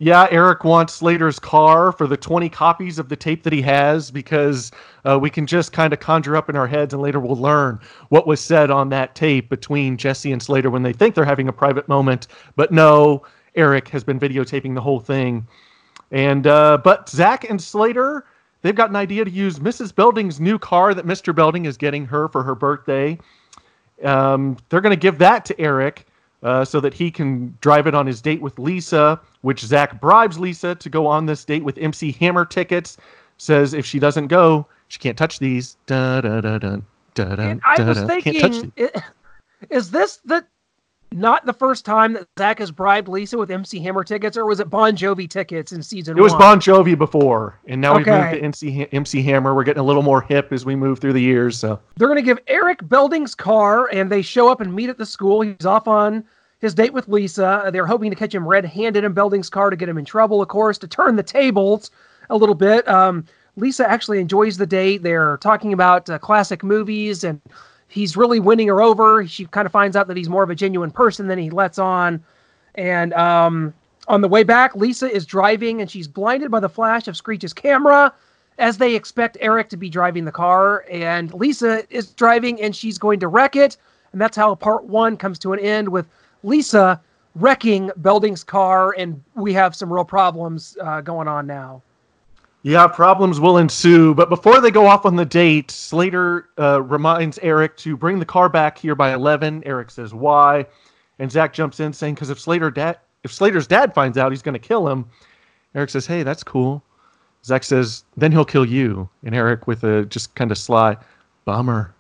yeah, 0.04 0.28
Eric 0.32 0.64
wants 0.64 0.96
Slater's 0.96 1.38
car 1.38 1.92
for 1.92 2.08
the 2.08 2.18
20 2.18 2.50
copies 2.50 2.98
of 2.98 3.08
the 3.08 3.16
tape 3.16 3.44
that 3.44 3.54
he 3.54 3.62
has 3.62 4.10
because 4.10 4.72
uh, 5.06 5.20
we 5.20 5.30
can 5.30 5.46
just 5.46 5.74
kind 5.74 5.94
of 5.94 6.00
conjure 6.00 6.36
up 6.36 6.50
in 6.50 6.56
our 6.56 6.66
heads 6.66 6.96
and 6.96 7.04
later 7.04 7.20
we'll 7.20 7.36
learn 7.36 7.80
what 8.10 8.26
was 8.26 8.42
said 8.42 8.72
on 8.72 8.90
that 8.90 9.14
tape 9.14 9.48
between 9.48 9.98
Jesse 9.98 10.32
and 10.32 10.42
Slater 10.42 10.72
when 10.72 10.82
they 10.82 10.92
think 10.92 11.14
they're 11.14 11.24
having 11.24 11.50
a 11.50 11.54
private 11.54 11.88
moment. 11.88 12.30
But 12.56 12.72
no, 12.72 13.22
Eric 13.54 13.90
has 13.90 14.04
been 14.04 14.20
videotaping 14.20 14.74
the 14.74 14.82
whole 14.82 15.00
thing. 15.00 15.46
And 16.10 16.48
uh, 16.48 16.80
but 16.84 17.08
Zach 17.08 17.48
and 17.48 17.62
Slater, 17.62 18.26
they've 18.64 18.74
got 18.74 18.90
an 18.90 18.96
idea 18.96 19.24
to 19.24 19.30
use 19.30 19.60
Mrs. 19.60 19.94
Belding's 19.94 20.40
new 20.40 20.58
car 20.58 20.96
that 20.96 21.06
Mr. 21.06 21.36
Belding 21.36 21.66
is 21.66 21.78
getting 21.78 22.08
her 22.08 22.28
for 22.28 22.42
her 22.42 22.56
birthday. 22.56 23.20
Um, 24.04 24.58
they're 24.70 24.82
going 24.82 24.96
to 24.96 25.00
give 25.00 25.20
that 25.20 25.46
to 25.46 25.62
Eric 25.62 26.08
uh, 26.44 26.66
so 26.66 26.80
that 26.80 26.94
he 26.94 27.12
can 27.12 27.58
drive 27.62 27.88
it 27.88 27.96
on 27.96 28.06
his 28.08 28.22
date 28.22 28.42
with 28.42 28.58
Lisa, 28.58 29.20
which 29.42 29.62
Zach 29.62 30.00
bribes 30.02 30.40
Lisa 30.40 30.76
to 30.76 30.90
go 30.90 31.06
on 31.06 31.26
this 31.26 31.46
date 31.46 31.64
with 31.64 31.78
MC 31.78 32.12
Hammer 32.14 32.46
tickets. 32.46 32.98
Says 33.38 33.74
if 33.74 33.86
she 33.86 34.00
doesn't 34.00 34.28
go, 34.28 34.68
she 34.88 35.00
can't 35.00 35.18
touch 35.18 35.40
these. 35.40 35.78
Da 35.88 36.22
da 36.22 36.42
da 36.42 36.58
da 36.58 36.78
da 37.16 37.36
da. 37.36 37.56
I 37.66 37.82
was 37.82 38.02
thinking, 38.04 38.72
is 39.70 39.92
this 39.92 40.18
the 40.26 40.46
not 41.14 41.46
the 41.46 41.54
first 41.54 41.86
time 41.86 42.14
that 42.14 42.28
Zach 42.40 42.60
has 42.60 42.72
bribed 42.72 43.08
Lisa 43.08 43.38
with 43.38 43.52
MC 43.52 43.80
Hammer 43.80 44.04
tickets, 44.04 44.38
or 44.38 44.46
was 44.46 44.60
it 44.60 44.70
Bon 44.70 44.96
Jovi 44.96 45.30
tickets 45.30 45.72
in 45.72 45.84
season? 45.84 46.16
One? 46.16 46.20
It 46.20 46.24
was 46.24 46.32
one? 46.34 46.40
Bon 46.40 46.60
Jovi 46.60 46.98
before, 46.98 47.60
and 47.68 47.82
now 47.82 47.98
okay. 47.98 48.12
we've 48.12 48.22
moved 48.22 48.34
to 48.34 48.42
MC 48.42 48.88
MC 48.92 49.22
Hammer. 49.24 49.54
We're 49.54 49.64
getting 49.64 49.82
a 49.82 49.86
little 49.86 50.04
more 50.04 50.22
hip 50.22 50.52
as 50.52 50.66
we 50.66 50.76
move 50.76 51.00
through 51.00 51.14
the 51.14 51.22
years. 51.22 51.58
So 51.58 51.80
they're 51.98 52.08
going 52.08 52.18
to 52.18 52.24
give 52.24 52.40
Eric 52.48 52.88
Belding's 52.88 53.36
car, 53.36 53.90
and 53.92 54.12
they 54.12 54.22
show 54.22 54.50
up 54.50 54.62
and 54.62 54.74
meet 54.74 54.90
at 54.90 54.98
the 54.98 55.06
school. 55.06 55.42
He's 55.42 55.66
off 55.66 55.88
on 55.88 56.24
his 56.60 56.74
date 56.74 56.94
with 56.94 57.08
Lisa. 57.08 57.70
They're 57.74 57.88
hoping 57.88 58.10
to 58.12 58.16
catch 58.16 58.34
him 58.34 58.48
red-handed 58.48 59.04
in 59.04 59.14
Belding's 59.14 59.50
car 59.50 59.70
to 59.70 59.76
get 59.76 59.90
him 59.90 59.98
in 59.98 60.06
trouble, 60.06 60.42
of 60.42 60.48
course, 60.48 60.78
to 60.80 60.88
turn 60.88 61.16
the 61.16 61.24
tables 61.24 61.92
a 62.30 62.38
little 62.38 62.56
bit. 62.56 62.88
Um, 62.88 63.26
Lisa 63.58 63.90
actually 63.90 64.20
enjoys 64.20 64.58
the 64.58 64.66
date. 64.66 65.04
They're 65.04 65.38
talking 65.38 65.74
about 65.74 66.10
uh, 66.10 66.18
classic 66.20 66.64
movies 66.64 67.24
and 67.24 67.42
he's 67.92 68.16
really 68.16 68.40
winning 68.40 68.68
her 68.68 68.82
over. 68.82 69.28
She 69.28 69.46
kind 69.46 69.66
of 69.66 69.72
finds 69.72 69.96
out 69.96 70.08
that 70.08 70.18
he's 70.18 70.30
more 70.30 70.44
of 70.44 70.50
a 70.50 70.56
genuine 70.56 70.92
person 70.92 71.28
than 71.28 71.38
he 71.38 71.50
lets 71.50 71.78
on. 71.78 72.24
And 72.76 73.14
um, 73.14 73.74
on 74.08 74.22
the 74.22 74.28
way 74.28 74.44
back, 74.44 74.76
Lisa 74.76 75.12
is 75.12 75.26
driving 75.26 75.82
and 75.82 75.92
she's 75.92 76.08
blinded 76.08 76.50
by 76.50 76.62
the 76.62 76.70
flash 76.70 77.08
of 77.08 77.18
Screech's 77.18 77.54
camera 77.54 78.14
as 78.58 78.78
they 78.78 78.96
expect 78.96 79.38
Eric 79.42 79.70
to 79.70 79.78
be 79.78 79.90
driving 79.90 80.26
the 80.26 80.32
car. 80.32 80.86
And 80.90 81.34
Lisa 81.34 81.84
is 81.94 82.12
driving 82.12 82.62
and 82.62 82.76
she's 82.76 82.98
going 82.98 83.20
to 83.20 83.28
wreck 83.28 83.56
it. 83.56 83.78
And 84.14 84.22
that's 84.22 84.38
how 84.38 84.56
part 84.56 84.86
one 84.86 85.18
comes 85.18 85.38
to 85.40 85.54
an 85.54 85.60
end 85.60 85.90
with 85.90 86.06
Lisa 86.44 87.02
wrecking 87.36 87.92
Belding's 87.98 88.44
car. 88.44 88.96
And 88.98 89.22
we 89.36 89.54
have 89.54 89.76
some 89.76 89.92
real 89.92 90.06
problems 90.06 90.78
uh, 90.82 91.02
going 91.02 91.28
on 91.28 91.46
now. 91.46 91.82
Yeah, 92.64 92.86
problems 92.88 93.40
will 93.40 93.58
ensue. 93.58 94.14
But 94.14 94.30
before 94.30 94.62
they 94.62 94.70
go 94.70 94.86
off 94.86 95.06
on 95.06 95.16
the 95.16 95.26
date, 95.26 95.72
Slater 95.72 96.50
uh, 96.60 96.82
reminds 96.84 97.40
Eric 97.40 97.76
to 97.78 97.98
bring 97.98 98.20
the 98.20 98.26
car 98.26 98.50
back 98.50 98.78
here 98.78 98.94
by 98.94 99.14
11. 99.14 99.64
Eric 99.66 99.90
says, 99.90 100.14
why? 100.14 100.68
And 101.18 101.32
Zach 101.32 101.54
jumps 101.54 101.80
in 101.80 101.92
saying, 101.92 102.16
because 102.16 102.30
if, 102.30 102.40
Slater 102.40 102.70
dad, 102.70 103.00
if 103.24 103.34
Slater's 103.34 103.68
dad 103.68 103.96
finds 103.96 104.18
out, 104.18 104.32
he's 104.32 104.44
going 104.44 104.54
to 104.54 104.60
kill 104.60 104.88
him. 104.88 105.06
Eric 105.74 105.90
says, 105.90 106.06
hey, 106.06 106.22
that's 106.22 106.44
cool. 106.44 106.84
Zach 107.44 107.64
says, 107.64 108.04
then 108.16 108.32
he'll 108.32 108.46
kill 108.46 108.66
you. 108.66 109.10
And 109.24 109.34
Eric, 109.34 109.66
with 109.66 109.84
a 109.84 110.06
just 110.06 110.36
kind 110.36 110.52
of 110.52 110.58
sly, 110.58 110.98
bummer. 111.46 111.96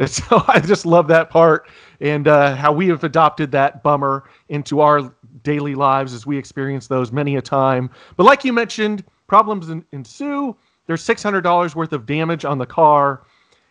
And 0.00 0.10
so 0.10 0.42
I 0.48 0.58
just 0.58 0.86
love 0.86 1.06
that 1.08 1.30
part 1.30 1.68
and 2.00 2.26
uh, 2.26 2.56
how 2.56 2.72
we 2.72 2.88
have 2.88 3.04
adopted 3.04 3.52
that 3.52 3.84
bummer 3.84 4.24
into 4.48 4.80
our 4.80 5.14
daily 5.44 5.76
lives 5.76 6.14
as 6.14 6.26
we 6.26 6.36
experience 6.36 6.88
those 6.88 7.12
many 7.12 7.36
a 7.36 7.42
time. 7.42 7.90
But 8.16 8.24
like 8.24 8.44
you 8.44 8.52
mentioned, 8.52 9.04
Problems 9.30 9.70
ensue. 9.92 10.56
There's 10.88 11.04
$600 11.04 11.76
worth 11.76 11.92
of 11.92 12.04
damage 12.04 12.44
on 12.44 12.58
the 12.58 12.66
car. 12.66 13.22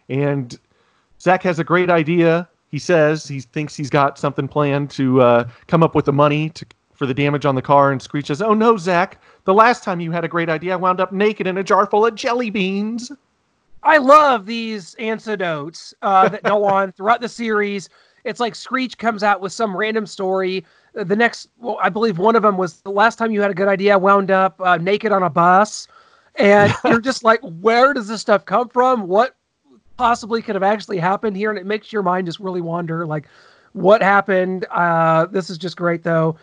And 0.07 0.57
Zach 1.19 1.43
has 1.43 1.59
a 1.59 1.65
great 1.65 1.89
idea. 1.89 2.47
He 2.69 2.79
says 2.79 3.27
he 3.27 3.41
thinks 3.41 3.75
he's 3.75 3.89
got 3.89 4.17
something 4.17 4.47
planned 4.47 4.89
to 4.91 5.21
uh, 5.21 5.49
come 5.67 5.83
up 5.83 5.95
with 5.95 6.05
the 6.05 6.13
money 6.13 6.49
to, 6.51 6.65
for 6.93 7.05
the 7.05 7.13
damage 7.13 7.45
on 7.45 7.55
the 7.55 7.61
car. 7.61 7.91
And 7.91 8.01
Screech 8.01 8.27
says, 8.27 8.41
Oh 8.41 8.53
no, 8.53 8.77
Zach, 8.77 9.21
the 9.43 9.53
last 9.53 9.83
time 9.83 9.99
you 9.99 10.11
had 10.11 10.23
a 10.23 10.29
great 10.29 10.47
idea, 10.47 10.71
I 10.71 10.75
wound 10.77 11.01
up 11.01 11.11
naked 11.11 11.45
in 11.45 11.57
a 11.57 11.63
jar 11.63 11.85
full 11.85 12.05
of 12.05 12.15
jelly 12.15 12.49
beans. 12.49 13.11
I 13.83 13.97
love 13.97 14.45
these 14.45 14.95
anecdotes 14.95 15.93
uh, 16.01 16.29
that 16.29 16.43
go 16.43 16.63
on 16.63 16.93
throughout 16.93 17.19
the 17.19 17.27
series. 17.27 17.89
It's 18.23 18.39
like 18.39 18.55
Screech 18.55 18.97
comes 18.97 19.23
out 19.23 19.41
with 19.41 19.53
some 19.53 19.75
random 19.75 20.05
story 20.05 20.65
the 20.93 21.15
next, 21.15 21.49
well, 21.57 21.77
I 21.81 21.89
believe 21.89 22.17
one 22.17 22.35
of 22.35 22.43
them 22.43 22.57
was 22.57 22.81
the 22.81 22.91
last 22.91 23.17
time 23.17 23.31
you 23.31 23.41
had 23.41 23.51
a 23.51 23.55
good 23.55 23.67
idea, 23.67 23.97
wound 23.97 24.31
up 24.31 24.59
uh, 24.61 24.77
naked 24.77 25.11
on 25.11 25.23
a 25.23 25.29
bus, 25.29 25.87
and 26.35 26.73
you're 26.85 27.01
just 27.01 27.23
like, 27.23 27.39
where 27.41 27.93
does 27.93 28.07
this 28.07 28.21
stuff 28.21 28.45
come 28.45 28.69
from? 28.69 29.07
What 29.07 29.35
possibly 29.97 30.41
could 30.41 30.55
have 30.55 30.63
actually 30.63 30.97
happened 30.97 31.35
here? 31.35 31.49
And 31.49 31.59
it 31.59 31.65
makes 31.65 31.93
your 31.93 32.03
mind 32.03 32.27
just 32.27 32.39
really 32.39 32.61
wander, 32.61 33.05
like, 33.05 33.27
what 33.73 34.01
happened? 34.01 34.65
Uh, 34.71 35.25
this 35.27 35.49
is 35.49 35.57
just 35.57 35.77
great, 35.77 36.03
though. 36.03 36.35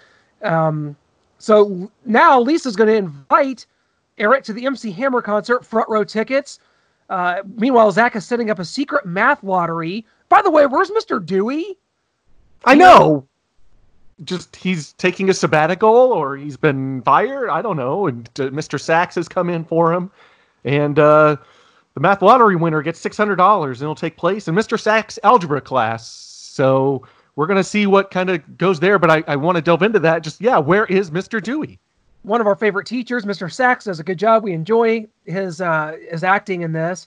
Um, 0.43 0.97
so 1.39 1.91
now 2.05 2.41
Lisa's 2.41 2.77
going 2.77 2.89
to 2.89 2.97
invite 2.97 3.67
Eric 4.19 4.45
to 4.45 4.53
the 4.53 4.65
MC 4.67 4.93
Hammer 4.93 5.21
concert, 5.21 5.65
front 5.65 5.89
row 5.89 6.05
tickets. 6.05 6.61
Uh, 7.11 7.43
meanwhile, 7.57 7.91
Zach 7.91 8.17
is 8.17 8.25
setting 8.25 8.51
up 8.51 8.59
a 8.59 8.65
secret 8.65 9.07
math 9.07 9.43
lottery. 9.43 10.07
By 10.29 10.43
the 10.43 10.51
way, 10.51 10.67
where's 10.67 10.91
Mr. 10.91 11.25
Dewey? 11.25 11.77
I 12.65 12.75
know 12.75 13.29
just 14.25 14.57
he's 14.57 14.93
taking 14.95 15.29
a 15.29 15.35
sabbatical 15.35 15.89
or 15.91 16.37
he's 16.37 16.57
been 16.57 17.03
fired. 17.03 17.51
I 17.51 17.63
don't 17.63 17.77
know. 17.77 18.07
And 18.07 18.29
uh, 18.39 18.49
Mr. 18.49 18.81
Sachs 18.81 19.15
has 19.17 19.29
come 19.29 19.51
in 19.51 19.65
for 19.65 19.93
him, 19.93 20.11
and 20.65 20.99
uh, 20.99 21.37
the 21.95 22.01
math 22.01 22.23
lottery 22.23 22.57
winner 22.57 22.83
gets 22.83 22.99
six 22.99 23.17
hundred 23.17 23.37
dollars, 23.37 23.81
and 23.81 23.87
it'll 23.87 23.95
take 23.95 24.17
place 24.17 24.49
in 24.49 24.55
Mr. 24.55 24.79
Sachs' 24.81 25.19
algebra 25.23 25.61
class. 25.61 26.09
So 26.09 27.07
we're 27.37 27.47
gonna 27.47 27.65
see 27.65 27.87
what 27.87 28.11
kind 28.11 28.31
of 28.31 28.59
goes 28.59 28.81
there. 28.81 28.99
But 28.99 29.11
I, 29.11 29.25
I 29.27 29.37
want 29.37 29.57
to 29.57 29.63
delve 29.63 29.83
into 29.83 29.99
that. 30.01 30.23
Just 30.23 30.41
yeah, 30.41 30.59
where 30.59 30.87
is 30.87 31.11
Mr. 31.11 31.43
Dewey? 31.43 31.79
One 32.23 32.41
of 32.41 32.47
our 32.49 32.57
favorite 32.57 32.87
teachers, 32.87 33.25
Mr. 33.25 33.53
Sachs, 33.53 33.85
does 33.85 34.01
a 34.01 34.05
good 34.05 34.19
job. 34.19 34.43
We 34.43 34.53
enjoy 34.53 35.07
his 35.27 35.61
uh, 35.61 35.97
his 36.11 36.25
acting 36.25 36.63
in 36.63 36.73
this. 36.73 37.07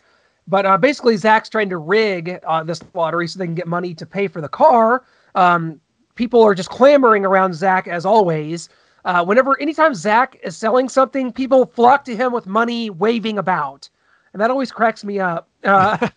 But 0.50 0.66
uh, 0.66 0.78
basically, 0.78 1.16
Zach's 1.16 1.48
trying 1.48 1.70
to 1.70 1.78
rig 1.78 2.40
uh, 2.46 2.64
this 2.64 2.82
lottery 2.96 3.28
so 3.28 3.38
they 3.38 3.46
can 3.46 3.56
get 3.56 3.68
money 3.68 3.94
to 3.94 4.06
pay 4.06 4.28
for 4.28 4.42
the 4.42 4.50
car. 4.50 5.06
Um, 5.36 5.80
people 6.16 6.42
are 6.42 6.56
just 6.56 6.70
clamoring 6.70 7.24
around 7.24 7.54
Zach 7.54 7.88
as 7.88 8.06
always. 8.06 8.68
Uh, 9.06 9.24
whenever, 9.24 9.60
anytime 9.62 9.94
Zach 9.94 10.38
is 10.44 10.58
selling 10.58 10.90
something, 10.90 11.32
people 11.32 11.68
flock 11.68 12.04
to 12.06 12.16
him 12.16 12.34
with 12.34 12.48
money 12.48 12.90
waving 12.90 13.38
about, 13.38 13.88
and 14.34 14.42
that 14.42 14.50
always 14.50 14.72
cracks 14.72 15.04
me 15.04 15.20
up. 15.20 15.48
Uh, 15.64 16.10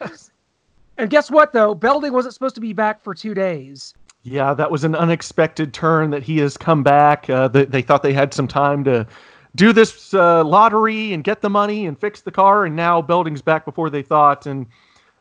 and 0.99 1.11
guess 1.11 1.31
what, 1.31 1.53
though? 1.53 1.75
Belding 1.75 2.13
wasn't 2.13 2.35
supposed 2.35 2.55
to 2.55 2.61
be 2.61 2.73
back 2.73 3.03
for 3.03 3.15
two 3.15 3.35
days. 3.35 3.95
Yeah, 4.23 4.55
that 4.55 4.71
was 4.71 4.85
an 4.85 4.95
unexpected 4.95 5.75
turn 5.75 6.11
that 6.11 6.23
he 6.23 6.39
has 6.39 6.57
come 6.57 6.83
back. 6.83 7.29
Uh, 7.29 7.49
they, 7.49 7.65
they 7.67 7.83
thought 7.83 8.03
they 8.03 8.13
had 8.13 8.33
some 8.33 8.49
time 8.49 8.83
to 8.85 9.07
do 9.55 9.73
this 9.73 10.15
uh, 10.15 10.45
lottery 10.45 11.13
and 11.13 11.25
get 11.25 11.41
the 11.41 11.51
money 11.51 11.87
and 11.87 11.99
fix 11.99 12.21
the 12.23 12.31
car, 12.31 12.65
and 12.65 12.75
now 12.75 13.03
Belding's 13.03 13.43
back 13.43 13.65
before 13.65 13.91
they 13.91 14.03
thought. 14.03 14.47
And 14.47 14.67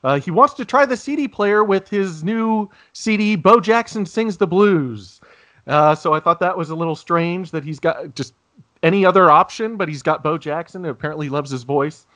uh, 0.04 0.20
he 0.20 0.32
wants 0.32 0.54
to 0.56 0.66
try 0.66 0.86
the 0.86 0.98
CD 0.98 1.28
player 1.28 1.64
with 1.64 1.90
his 1.90 2.24
new 2.24 2.70
CD, 2.94 3.36
Bo 3.36 3.60
Jackson 3.60 4.06
Sings 4.06 4.38
the 4.38 4.48
Blues. 4.48 5.22
Uh, 5.68 5.94
so 5.96 6.14
I 6.14 6.20
thought 6.20 6.40
that 6.40 6.58
was 6.58 6.70
a 6.70 6.76
little 6.76 6.96
strange 6.96 7.52
that 7.52 7.64
he's 7.64 7.80
got 7.80 8.16
just 8.16 8.34
any 8.84 9.06
other 9.06 9.30
option, 9.30 9.78
but 9.78 9.88
he's 9.88 10.02
got 10.02 10.24
Bo 10.24 10.38
Jackson, 10.38 10.84
who 10.84 10.90
apparently 10.90 11.30
loves 11.30 11.52
his 11.52 11.64
voice. 11.64 12.08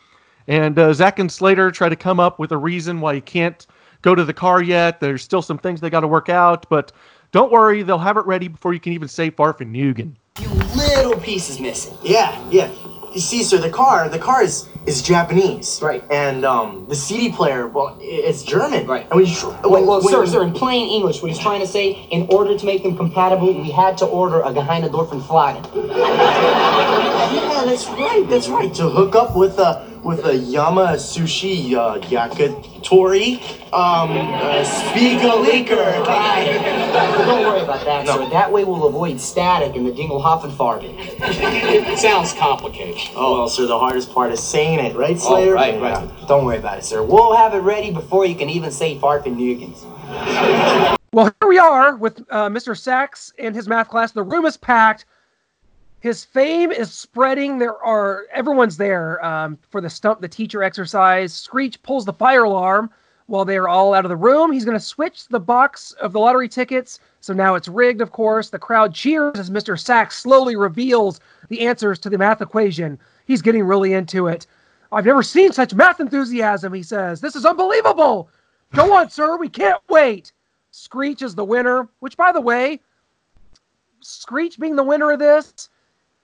And 0.47 0.77
uh, 0.77 0.93
Zach 0.93 1.19
and 1.19 1.31
Slater 1.31 1.71
try 1.71 1.89
to 1.89 1.95
come 1.95 2.19
up 2.19 2.39
with 2.39 2.51
a 2.51 2.57
reason 2.57 3.01
why 3.01 3.15
he 3.15 3.21
can't 3.21 3.65
go 4.01 4.15
to 4.15 4.23
the 4.23 4.33
car 4.33 4.61
yet. 4.61 4.99
There's 4.99 5.23
still 5.23 5.41
some 5.41 5.57
things 5.57 5.81
they 5.81 5.89
got 5.89 6.01
to 6.01 6.07
work 6.07 6.29
out, 6.29 6.67
but 6.69 6.91
don't 7.31 7.51
worry, 7.51 7.83
they'll 7.83 7.97
have 7.97 8.17
it 8.17 8.25
ready 8.25 8.47
before 8.47 8.73
you 8.73 8.79
can 8.79 8.93
even 8.93 9.07
say 9.07 9.29
Farfanugan. 9.31 10.15
You 10.41 10.49
little 10.49 11.17
piece 11.17 11.49
is 11.49 11.61
missing. 11.61 11.97
Yeah, 12.03 12.37
yeah. 12.49 12.69
You 13.13 13.21
see, 13.21 13.41
sir, 13.41 13.57
the 13.57 13.69
car, 13.69 14.09
the 14.09 14.19
car 14.19 14.43
is 14.43 14.67
is 14.85 15.01
Japanese. 15.01 15.79
Right. 15.81 16.03
And 16.11 16.43
um, 16.43 16.85
the 16.89 16.95
CD 16.95 17.31
player, 17.31 17.67
well, 17.67 17.97
it's 18.01 18.43
German. 18.43 18.85
Right. 18.85 19.07
And 19.09 19.15
when 19.15 19.25
you, 19.25 19.33
when, 19.33 19.87
well, 19.87 20.01
when, 20.01 20.13
sir, 20.13 20.25
sir, 20.25 20.43
in 20.43 20.51
plain 20.51 20.89
English, 20.89 21.21
what 21.21 21.31
he's 21.31 21.39
trying 21.39 21.61
to 21.61 21.67
say, 21.67 21.93
in 22.11 22.27
order 22.29 22.57
to 22.57 22.65
make 22.65 22.83
them 22.83 22.97
compatible, 22.97 23.53
we 23.53 23.71
had 23.71 23.97
to 23.99 24.05
order 24.05 24.41
a 24.41 24.51
Geheimdorfen 24.51 25.21
Flaggen. 25.21 25.63
yeah, 25.95 27.63
that's 27.65 27.87
right. 27.87 28.25
That's 28.29 28.49
right. 28.49 28.73
To 28.75 28.89
hook 28.89 29.15
up 29.15 29.37
with 29.37 29.57
a 29.57 29.89
with 30.05 30.23
a 30.23 30.35
Yama 30.35 30.93
Sushi 30.97 31.73
uh, 31.73 31.97
Yakitori. 32.07 33.41
Um, 33.73 34.11
uh, 34.15 34.63
speak 34.63 35.17
a 35.23 35.33
leaker. 35.43 36.05
But 36.05 37.25
don't 37.25 37.41
worry 37.41 37.61
about 37.61 37.83
that, 37.85 38.05
No. 38.05 38.17
sir. 38.23 38.29
That 38.29 38.51
way 38.51 38.63
we'll 38.63 38.85
avoid 38.85 39.19
static 39.19 39.75
in 39.75 39.83
the 39.83 39.91
Dinglehoffenfarben. 39.91 40.93
It 41.21 41.97
sounds 41.97 42.33
complicated. 42.33 43.01
Oh, 43.15 43.33
well, 43.39 43.49
sir, 43.49 43.65
the 43.65 43.79
hardest 43.79 44.11
part 44.11 44.31
is 44.31 44.41
saying 44.41 44.77
it, 44.79 44.95
right, 44.95 45.19
Slater? 45.19 45.53
right, 45.55 45.73
Yeah, 45.73 46.05
right. 46.05 46.27
Don't 46.27 46.45
worry 46.45 46.57
about 46.57 46.77
it, 46.77 46.85
sir. 46.85 47.01
We'll 47.01 47.35
have 47.35 47.55
it 47.55 47.59
ready 47.59 47.89
before 47.91 48.27
you 48.27 48.35
can 48.35 48.49
even 48.49 48.69
say 48.69 48.99
Farfenugans. 48.99 49.83
Well, 51.13 51.33
here 51.41 51.49
we 51.49 51.57
are 51.57 51.95
with 51.95 52.19
uh, 52.29 52.49
Mr. 52.49 52.77
Sachs 52.77 53.33
and 53.39 53.55
his 53.55 53.67
math 53.67 53.89
class. 53.89 54.11
The 54.11 54.21
room 54.21 54.45
is 54.45 54.55
packed. 54.55 55.05
His 56.05 56.23
fame 56.23 56.71
is 56.71 56.93
spreading. 56.93 57.57
There 57.57 57.83
are 57.83 58.27
everyone's 58.31 58.77
there 58.77 59.25
um, 59.25 59.57
for 59.71 59.81
the 59.81 59.89
stump 59.89 60.21
the 60.21 60.27
teacher 60.27 60.61
exercise. 60.61 61.33
Screech 61.33 61.81
pulls 61.81 62.05
the 62.05 62.13
fire 62.13 62.43
alarm 62.43 62.91
while 63.25 63.43
they 63.43 63.57
are 63.57 63.67
all 63.67 63.95
out 63.95 64.05
of 64.05 64.09
the 64.09 64.15
room. 64.15 64.51
He's 64.51 64.65
going 64.65 64.77
to 64.77 64.85
switch 64.85 65.27
the 65.29 65.39
box 65.39 65.93
of 65.93 66.13
the 66.13 66.19
lottery 66.19 66.47
tickets. 66.47 66.99
So 67.21 67.33
now 67.33 67.55
it's 67.55 67.67
rigged, 67.67 68.01
of 68.01 68.11
course. 68.11 68.51
The 68.51 68.59
crowd 68.59 68.93
cheers 68.93 69.39
as 69.39 69.49
Mr. 69.49 69.79
Sachs 69.79 70.15
slowly 70.19 70.55
reveals 70.55 71.21
the 71.49 71.61
answers 71.61 71.97
to 72.01 72.11
the 72.11 72.19
math 72.19 72.39
equation. 72.39 72.99
He's 73.25 73.41
getting 73.41 73.63
really 73.63 73.93
into 73.93 74.27
it. 74.27 74.45
I've 74.91 75.07
never 75.07 75.23
seen 75.23 75.53
such 75.53 75.73
math 75.73 75.99
enthusiasm, 75.99 76.71
he 76.71 76.83
says. 76.83 77.19
This 77.19 77.35
is 77.35 77.47
unbelievable. 77.47 78.29
Go 78.75 78.93
on, 78.95 79.09
sir. 79.09 79.37
We 79.37 79.49
can't 79.49 79.81
wait. 79.89 80.33
Screech 80.69 81.23
is 81.23 81.33
the 81.33 81.43
winner, 81.43 81.89
which, 81.99 82.15
by 82.15 82.31
the 82.31 82.41
way, 82.41 82.79
Screech 84.01 84.59
being 84.59 84.75
the 84.75 84.83
winner 84.83 85.09
of 85.09 85.17
this, 85.17 85.67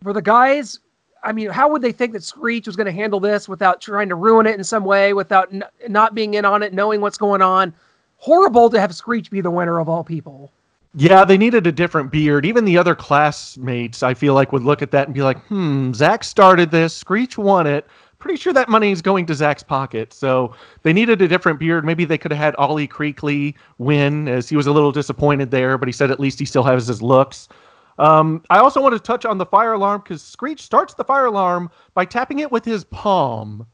for 0.04 0.14
the 0.14 0.22
guys, 0.22 0.80
I 1.24 1.32
mean, 1.32 1.50
how 1.50 1.70
would 1.70 1.82
they 1.82 1.92
think 1.92 2.14
that 2.14 2.24
Screech 2.24 2.66
was 2.66 2.76
going 2.76 2.86
to 2.86 2.92
handle 2.92 3.20
this 3.20 3.48
without 3.48 3.82
trying 3.82 4.10
to 4.10 4.16
ruin 4.16 4.48
it 4.48 4.58
in 4.58 4.64
some 4.64 4.84
way, 4.84 5.14
without 5.14 5.54
n- 5.54 5.64
not 5.88 6.16
being 6.16 6.34
in 6.34 6.46
on 6.46 6.64
it, 6.64 6.74
knowing 6.74 7.02
what's 7.02 7.18
going 7.18 7.42
on? 7.42 7.74
Horrible 8.18 8.70
to 8.70 8.80
have 8.80 8.94
Screech 8.96 9.30
be 9.30 9.42
the 9.42 9.52
winner 9.52 9.80
of 9.80 9.88
all 9.88 10.04
people. 10.04 10.52
Yeah, 10.94 11.24
they 11.24 11.38
needed 11.38 11.68
a 11.68 11.72
different 11.72 12.12
beard. 12.12 12.46
Even 12.46 12.66
the 12.66 12.78
other 12.78 12.96
classmates, 12.96 14.04
I 14.04 14.14
feel 14.14 14.34
like, 14.34 14.52
would 14.52 14.64
look 14.64 14.82
at 14.82 14.92
that 14.92 15.08
and 15.08 15.14
be 15.14 15.22
like, 15.22 15.40
hmm, 15.46 15.94
Zach 15.94 16.24
started 16.24 16.72
this, 16.72 16.96
Screech 16.96 17.38
won 17.38 17.66
it. 17.66 17.88
Pretty 18.20 18.38
sure 18.38 18.54
that 18.54 18.70
money 18.70 18.92
is 18.92 19.02
going 19.02 19.26
to 19.28 19.34
Zach's 19.34 19.64
pocket. 19.64 20.14
So 20.14 20.54
they 20.84 20.94
needed 20.94 21.22
a 21.22 21.28
different 21.28 21.60
beard. 21.60 21.86
Maybe 21.86 22.06
they 22.06 22.20
could 22.20 22.32
have 22.32 22.38
had 22.38 22.56
Ollie 22.56 22.88
Creakley 22.88 23.56
win, 23.80 24.28
as 24.28 24.48
he 24.50 24.56
was 24.56 24.68
a 24.68 24.72
little 24.72 24.92
disappointed 24.92 25.50
there, 25.50 25.78
but 25.78 25.88
he 25.88 25.92
said 25.92 26.12
at 26.12 26.20
least 26.20 26.38
he 26.38 26.46
still 26.46 26.64
has 26.64 26.86
his 26.88 27.02
looks. 27.02 27.48
Um, 28.00 28.44
I 28.50 28.60
also 28.60 28.82
want 28.82 28.94
to 28.94 29.00
touch 29.00 29.26
on 29.26 29.38
the 29.38 29.46
fire 29.46 29.74
alarm 29.74 30.02
because 30.04 30.22
Screech 30.22 30.62
starts 30.62 30.94
the 30.94 31.04
fire 31.04 31.26
alarm 31.26 31.70
by 31.94 32.06
tapping 32.06 32.40
it 32.40 32.52
with 32.52 32.66
his 32.66 32.84
palm. 32.86 33.66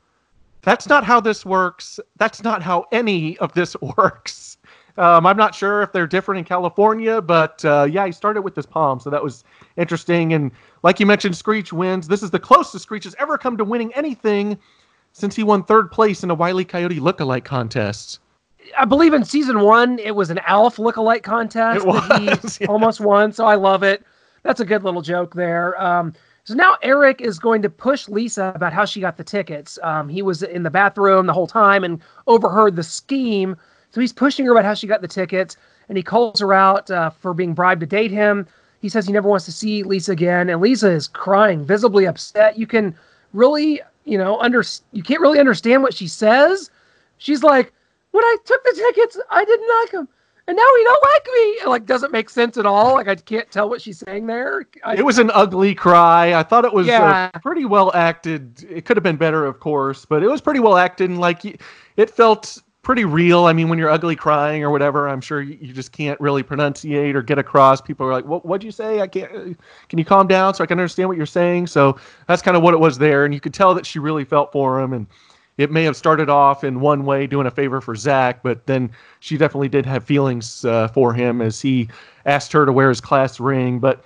That's 0.62 0.88
not 0.90 1.04
how 1.04 1.20
this 1.20 1.46
works. 1.46 2.00
That's 2.18 2.44
not 2.44 2.62
how 2.62 2.86
any 2.92 3.38
of 3.38 3.54
this 3.54 3.76
works. 3.98 4.58
Um, 4.98 5.28
I'm 5.28 5.38
not 5.38 5.54
sure 5.54 5.84
if 5.84 5.92
they're 5.92 6.08
different 6.08 6.40
in 6.40 6.46
California, 6.46 7.22
but 7.22 7.64
uh, 7.64 7.88
yeah, 7.90 8.06
he 8.06 8.12
started 8.12 8.42
with 8.42 8.56
his 8.56 8.66
palm, 8.66 9.00
so 9.00 9.12
that 9.12 9.24
was 9.24 9.44
interesting. 9.78 10.34
And 10.34 10.52
like 10.82 11.00
you 11.00 11.06
mentioned, 11.06 11.38
Screech 11.38 11.72
wins. 11.72 12.08
This 12.08 12.24
is 12.24 12.32
the 12.32 12.40
closest 12.40 12.84
Screech 12.84 13.04
has 13.04 13.16
ever 13.20 13.38
come 13.38 13.58
to 13.58 13.64
winning 13.64 13.94
anything 13.94 14.58
since 15.14 15.36
he 15.36 15.44
won 15.44 15.64
third 15.64 15.92
place 15.92 16.24
in 16.24 16.32
a 16.32 16.36
Wile 16.36 16.60
E. 16.60 16.66
Coyote 16.66 17.00
lookalike 17.00 17.44
contest. 17.44 18.20
I 18.78 18.86
believe 18.86 19.14
in 19.14 19.24
season 19.24 19.62
one, 19.62 20.00
it 20.00 20.16
was 20.16 20.30
an 20.30 20.40
Alf 20.40 20.78
lookalike 20.78 21.24
contest 21.24 21.86
was, 21.86 22.04
he 22.18 22.26
yeah. 22.64 22.68
almost 22.68 23.00
won. 23.00 23.32
So 23.32 23.46
I 23.46 23.56
love 23.56 23.84
it. 23.84 24.04
That's 24.44 24.60
a 24.60 24.66
good 24.66 24.84
little 24.84 25.02
joke 25.02 25.34
there. 25.36 25.80
Um, 25.82 26.14
so 26.44 26.54
now 26.54 26.78
Eric 26.82 27.20
is 27.20 27.40
going 27.40 27.62
to 27.64 27.70
push 27.70 28.08
Lisa 28.08 28.54
about 28.56 28.72
how 28.72 28.86
she 28.86 29.02
got 29.02 29.18
the 29.18 29.24
tickets. 29.24 29.78
Um, 29.84 30.08
he 30.08 30.22
was 30.22 30.44
in 30.44 30.64
the 30.64 30.70
bathroom 30.70 31.26
the 31.26 31.34
whole 31.34 31.48
time 31.48 31.84
and 31.84 32.02
overheard 32.26 32.78
the 32.78 32.84
scheme. 32.84 33.58
So 33.92 34.00
he's 34.00 34.14
pushing 34.14 34.46
her 34.46 34.54
about 34.54 34.64
how 34.64 34.74
she 34.74 34.88
got 34.88 35.02
the 35.02 35.08
tickets, 35.10 35.58
and 35.90 35.98
he 35.98 36.04
calls 36.04 36.40
her 36.40 36.54
out 36.54 36.90
uh, 36.90 37.10
for 37.10 37.34
being 37.34 37.54
bribed 37.54 37.82
to 37.82 37.86
date 37.86 38.12
him. 38.12 38.48
He 38.80 38.90
says 38.90 39.06
he 39.06 39.12
never 39.12 39.28
wants 39.28 39.46
to 39.46 39.52
see 39.52 39.84
Lisa 39.84 40.14
again, 40.14 40.50
and 40.50 40.62
Lisa 40.62 40.90
is 40.90 41.08
crying, 41.08 41.66
visibly 41.66 42.06
upset. 42.06 42.58
You 42.58 42.68
can 42.68 42.96
really, 43.34 43.82
you 44.06 44.18
know, 44.18 44.40
under 44.40 44.64
you 44.94 45.04
can't 45.04 45.20
really 45.20 45.40
understand 45.40 45.84
what 45.84 45.94
she 45.94 46.08
says. 46.08 46.70
She's 47.18 47.44
like, 47.44 47.74
when 48.18 48.26
I 48.26 48.36
took 48.46 48.64
the 48.64 48.74
tickets, 48.74 49.18
I 49.30 49.46
didn't 49.46 49.70
like 49.82 49.92
them, 49.92 50.08
and 50.48 50.58
now 50.58 50.64
he 50.78 50.84
don't 50.84 51.04
like 51.14 51.26
me. 51.26 51.42
It, 51.62 51.68
like 51.68 51.86
doesn't 51.86 52.12
make 52.12 52.30
sense 52.32 52.58
at 52.58 52.66
all. 52.66 52.96
Like 52.96 53.08
I 53.08 53.16
can't 53.16 53.50
tell 53.52 53.70
what 53.70 53.80
she's 53.82 54.00
saying 54.00 54.26
there. 54.26 54.66
I, 54.84 54.96
It 54.98 55.06
was 55.06 55.20
an 55.20 55.30
ugly 55.36 55.76
cry. 55.76 56.34
I 56.34 56.42
thought 56.44 56.66
it 56.66 56.74
was 56.74 56.88
Yeah. 56.88 57.30
uh, 57.34 57.40
pretty 57.40 57.66
well 57.66 57.92
acted. 57.94 58.66
It 58.70 58.86
could 58.86 58.98
have 58.98 59.04
been 59.04 59.18
better, 59.18 59.46
of 59.46 59.60
course, 59.60 60.04
but 60.06 60.24
it 60.24 60.28
was 60.30 60.42
pretty 60.42 60.60
well 60.60 60.78
acted. 60.78 61.10
And 61.12 61.20
like, 61.20 61.46
it 61.46 62.10
felt 62.10 62.58
pretty 62.82 63.04
real. 63.04 63.44
I 63.46 63.54
mean, 63.54 63.68
when 63.68 63.78
you're 63.78 63.90
ugly 63.90 64.16
crying 64.16 64.64
or 64.64 64.72
whatever, 64.72 65.10
I'm 65.10 65.20
sure 65.22 65.42
you, 65.42 65.58
you 65.62 65.74
just 65.74 65.92
can't 65.92 66.20
really 66.22 66.42
pronunciate 66.42 67.14
or 67.16 67.22
get 67.22 67.38
across. 67.38 67.82
People 67.82 68.08
are 68.08 68.14
like, 68.14 68.26
"What? 68.26 68.46
What'd 68.46 68.64
you 68.64 68.72
say? 68.72 69.02
I 69.02 69.08
can't. 69.08 69.32
uh, 69.36 69.54
Can 69.90 70.00
you 70.00 70.06
calm 70.06 70.26
down 70.28 70.54
so 70.56 70.64
I 70.64 70.68
can 70.68 70.80
understand 70.80 71.10
what 71.10 71.18
you're 71.18 71.26
saying?" 71.26 71.68
So 71.68 71.98
that's 72.28 72.42
kind 72.42 72.58
of 72.58 72.64
what 72.64 72.74
it 72.74 72.80
was 72.80 72.98
there, 72.98 73.26
and 73.26 73.34
you 73.34 73.42
could 73.42 73.54
tell 73.54 73.74
that 73.76 73.86
she 73.86 74.00
really 74.00 74.24
felt 74.26 74.52
for 74.52 74.80
him 74.82 74.94
and. 74.94 75.08
It 75.58 75.72
may 75.72 75.84
have 75.84 75.96
started 75.96 76.30
off 76.30 76.64
in 76.64 76.80
one 76.80 77.06
way, 77.06 77.28
doing 77.28 77.48
a 77.48 77.52
favor 77.52 77.82
for 77.82 77.96
Zach, 77.96 78.44
but 78.44 78.66
then 78.68 78.92
she 79.20 79.38
definitely 79.38 79.70
did 79.70 79.86
have 79.86 80.04
feelings 80.04 80.64
uh, 80.66 80.88
for 80.90 81.14
him 81.14 81.42
as 81.42 81.62
he 81.62 81.90
asked 82.26 82.52
her 82.54 82.66
to 82.66 82.72
wear 82.72 82.90
his 82.90 83.02
class 83.02 83.40
ring. 83.40 83.80
But 83.80 84.04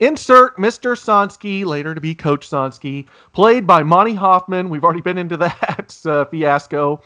Insert 0.00 0.56
Mr. 0.56 0.96
Sonsky, 0.96 1.66
later 1.66 1.94
to 1.94 2.00
be 2.00 2.14
Coach 2.14 2.48
Sonsky, 2.48 3.06
played 3.34 3.66
by 3.66 3.82
Monty 3.82 4.14
Hoffman. 4.14 4.70
We've 4.70 4.82
already 4.82 5.02
been 5.02 5.18
into 5.18 5.36
that 5.38 5.96
uh, 6.06 6.24
fiasco. 6.24 7.02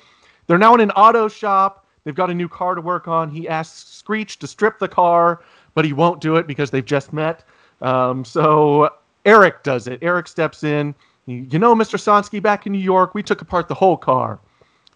They're 0.46 0.58
now 0.58 0.74
in 0.74 0.80
an 0.80 0.92
auto 0.92 1.26
shop. 1.26 1.86
They've 2.04 2.14
got 2.14 2.30
a 2.30 2.34
new 2.34 2.48
car 2.48 2.76
to 2.76 2.80
work 2.80 3.08
on. 3.08 3.30
He 3.30 3.48
asks 3.48 3.88
Screech 3.90 4.38
to 4.38 4.46
strip 4.46 4.78
the 4.78 4.86
car, 4.88 5.42
but 5.74 5.84
he 5.84 5.92
won't 5.92 6.20
do 6.20 6.36
it 6.36 6.46
because 6.46 6.70
they've 6.70 6.84
just 6.84 7.12
met. 7.12 7.44
Um, 7.80 8.24
so 8.24 8.90
Eric 9.24 9.64
does 9.64 9.88
it. 9.88 9.98
Eric 10.00 10.28
steps 10.28 10.62
in. 10.62 10.94
You 11.26 11.58
know, 11.58 11.74
Mr. 11.74 11.98
Sonsky, 11.98 12.42
back 12.42 12.66
in 12.66 12.72
New 12.72 12.78
York, 12.78 13.14
we 13.14 13.22
took 13.22 13.40
apart 13.40 13.68
the 13.68 13.74
whole 13.74 13.96
car. 13.96 14.38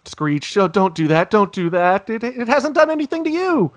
Screech, 0.05 0.55
oh, 0.57 0.67
don't 0.67 0.95
do 0.95 1.07
that. 1.07 1.31
Don't 1.31 1.51
do 1.51 1.69
that. 1.71 2.09
It, 2.09 2.23
it 2.23 2.47
hasn't 2.47 2.75
done 2.75 2.89
anything 2.89 3.23
to 3.23 3.29
you. 3.29 3.71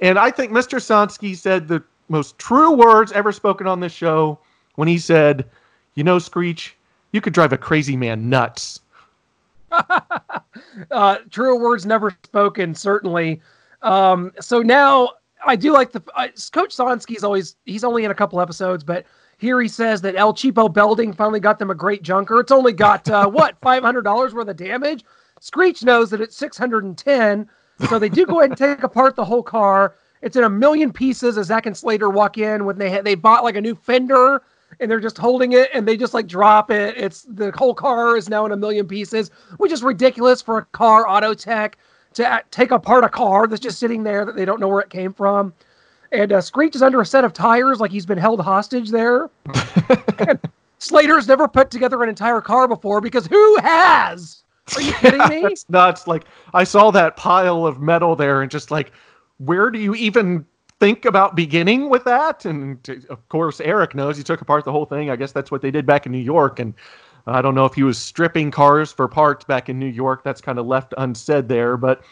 And 0.00 0.18
I 0.18 0.30
think 0.30 0.52
Mr. 0.52 0.78
Sonsky 0.78 1.36
said 1.36 1.68
the 1.68 1.82
most 2.08 2.38
true 2.38 2.72
words 2.72 3.12
ever 3.12 3.32
spoken 3.32 3.66
on 3.66 3.80
this 3.80 3.92
show 3.92 4.38
when 4.74 4.88
he 4.88 4.98
said, 4.98 5.46
You 5.94 6.04
know, 6.04 6.18
Screech, 6.18 6.76
you 7.12 7.20
could 7.20 7.32
drive 7.32 7.52
a 7.52 7.58
crazy 7.58 7.96
man 7.96 8.28
nuts. 8.28 8.80
uh, 10.90 11.18
truer 11.30 11.58
words 11.58 11.86
never 11.86 12.16
spoken, 12.24 12.74
certainly. 12.74 13.40
Um, 13.82 14.32
so 14.40 14.60
now 14.60 15.10
I 15.46 15.56
do 15.56 15.72
like 15.72 15.92
the 15.92 16.02
uh, 16.14 16.28
Coach 16.52 16.76
Sonsky's 16.76 17.24
always 17.24 17.56
he's 17.64 17.84
only 17.84 18.04
in 18.04 18.10
a 18.10 18.14
couple 18.14 18.40
episodes, 18.40 18.84
but 18.84 19.06
here 19.38 19.60
he 19.60 19.68
says 19.68 20.00
that 20.02 20.16
El 20.16 20.34
Cheapo 20.34 20.72
Belding 20.72 21.12
finally 21.12 21.40
got 21.40 21.58
them 21.58 21.70
a 21.70 21.74
great 21.74 22.02
junker. 22.02 22.40
It's 22.40 22.52
only 22.52 22.72
got 22.72 23.08
uh, 23.08 23.28
what 23.30 23.56
five 23.60 23.82
hundred 23.82 24.02
dollars 24.02 24.34
worth 24.34 24.48
of 24.48 24.56
damage. 24.56 25.04
Screech 25.40 25.82
knows 25.82 26.10
that 26.10 26.20
it's 26.20 26.36
six 26.36 26.56
hundred 26.56 26.84
and 26.84 26.96
ten, 26.96 27.48
so 27.88 27.98
they 27.98 28.08
do 28.08 28.26
go 28.26 28.40
ahead 28.40 28.50
and 28.50 28.58
take 28.58 28.82
apart 28.82 29.16
the 29.16 29.24
whole 29.24 29.42
car. 29.42 29.94
It's 30.22 30.36
in 30.36 30.44
a 30.44 30.50
million 30.50 30.92
pieces 30.92 31.36
as 31.36 31.48
Zach 31.48 31.66
and 31.66 31.76
Slater 31.76 32.08
walk 32.08 32.38
in 32.38 32.64
when 32.64 32.78
they 32.78 32.90
ha- 32.90 33.02
they 33.02 33.14
bought 33.14 33.44
like 33.44 33.56
a 33.56 33.60
new 33.60 33.74
fender 33.74 34.42
and 34.80 34.90
they're 34.90 35.00
just 35.00 35.18
holding 35.18 35.52
it 35.52 35.70
and 35.74 35.86
they 35.86 35.96
just 35.96 36.14
like 36.14 36.26
drop 36.26 36.70
it. 36.70 36.96
It's 36.96 37.22
the 37.22 37.52
whole 37.52 37.74
car 37.74 38.16
is 38.16 38.28
now 38.28 38.46
in 38.46 38.52
a 38.52 38.56
million 38.56 38.88
pieces, 38.88 39.30
which 39.58 39.70
is 39.72 39.82
ridiculous 39.82 40.40
for 40.40 40.58
a 40.58 40.64
car 40.66 41.08
auto 41.08 41.34
tech 41.34 41.76
to 42.14 42.36
a- 42.36 42.42
take 42.50 42.70
apart 42.70 43.04
a 43.04 43.08
car 43.08 43.46
that's 43.46 43.60
just 43.60 43.78
sitting 43.78 44.02
there 44.02 44.24
that 44.24 44.34
they 44.36 44.44
don't 44.44 44.60
know 44.60 44.68
where 44.68 44.80
it 44.80 44.90
came 44.90 45.12
from. 45.12 45.52
And 46.14 46.32
uh, 46.32 46.40
Screech 46.40 46.76
is 46.76 46.82
under 46.82 47.00
a 47.00 47.06
set 47.06 47.24
of 47.24 47.32
tires 47.32 47.80
like 47.80 47.90
he's 47.90 48.06
been 48.06 48.18
held 48.18 48.40
hostage 48.40 48.90
there. 48.90 49.30
and 50.18 50.38
Slater's 50.78 51.26
never 51.26 51.48
put 51.48 51.70
together 51.70 52.02
an 52.02 52.08
entire 52.08 52.40
car 52.40 52.68
before 52.68 53.00
because 53.00 53.26
who 53.26 53.56
has? 53.60 54.44
Are 54.76 54.82
you 54.82 54.92
kidding 54.94 55.18
me? 55.28 55.42
That's 55.42 55.68
nuts. 55.68 56.06
Like, 56.06 56.24
I 56.52 56.64
saw 56.64 56.90
that 56.92 57.16
pile 57.16 57.66
of 57.66 57.80
metal 57.80 58.14
there 58.16 58.42
and 58.42 58.50
just 58.50 58.70
like, 58.70 58.92
where 59.38 59.70
do 59.70 59.78
you 59.80 59.94
even 59.96 60.46
think 60.80 61.04
about 61.04 61.34
beginning 61.34 61.88
with 61.88 62.04
that? 62.04 62.44
And 62.44 62.78
of 63.10 63.28
course, 63.28 63.60
Eric 63.60 63.94
knows 63.94 64.16
he 64.16 64.22
took 64.22 64.40
apart 64.40 64.64
the 64.64 64.72
whole 64.72 64.86
thing. 64.86 65.10
I 65.10 65.16
guess 65.16 65.32
that's 65.32 65.50
what 65.50 65.62
they 65.62 65.70
did 65.70 65.84
back 65.84 66.06
in 66.06 66.12
New 66.12 66.18
York. 66.18 66.60
And 66.60 66.74
I 67.26 67.42
don't 67.42 67.54
know 67.54 67.64
if 67.64 67.74
he 67.74 67.82
was 67.82 67.98
stripping 67.98 68.50
cars 68.50 68.92
for 68.92 69.08
parts 69.08 69.44
back 69.44 69.68
in 69.68 69.78
New 69.78 69.86
York. 69.86 70.22
That's 70.22 70.40
kind 70.40 70.58
of 70.58 70.66
left 70.66 70.94
unsaid 70.96 71.48
there. 71.48 71.76
But 71.76 72.04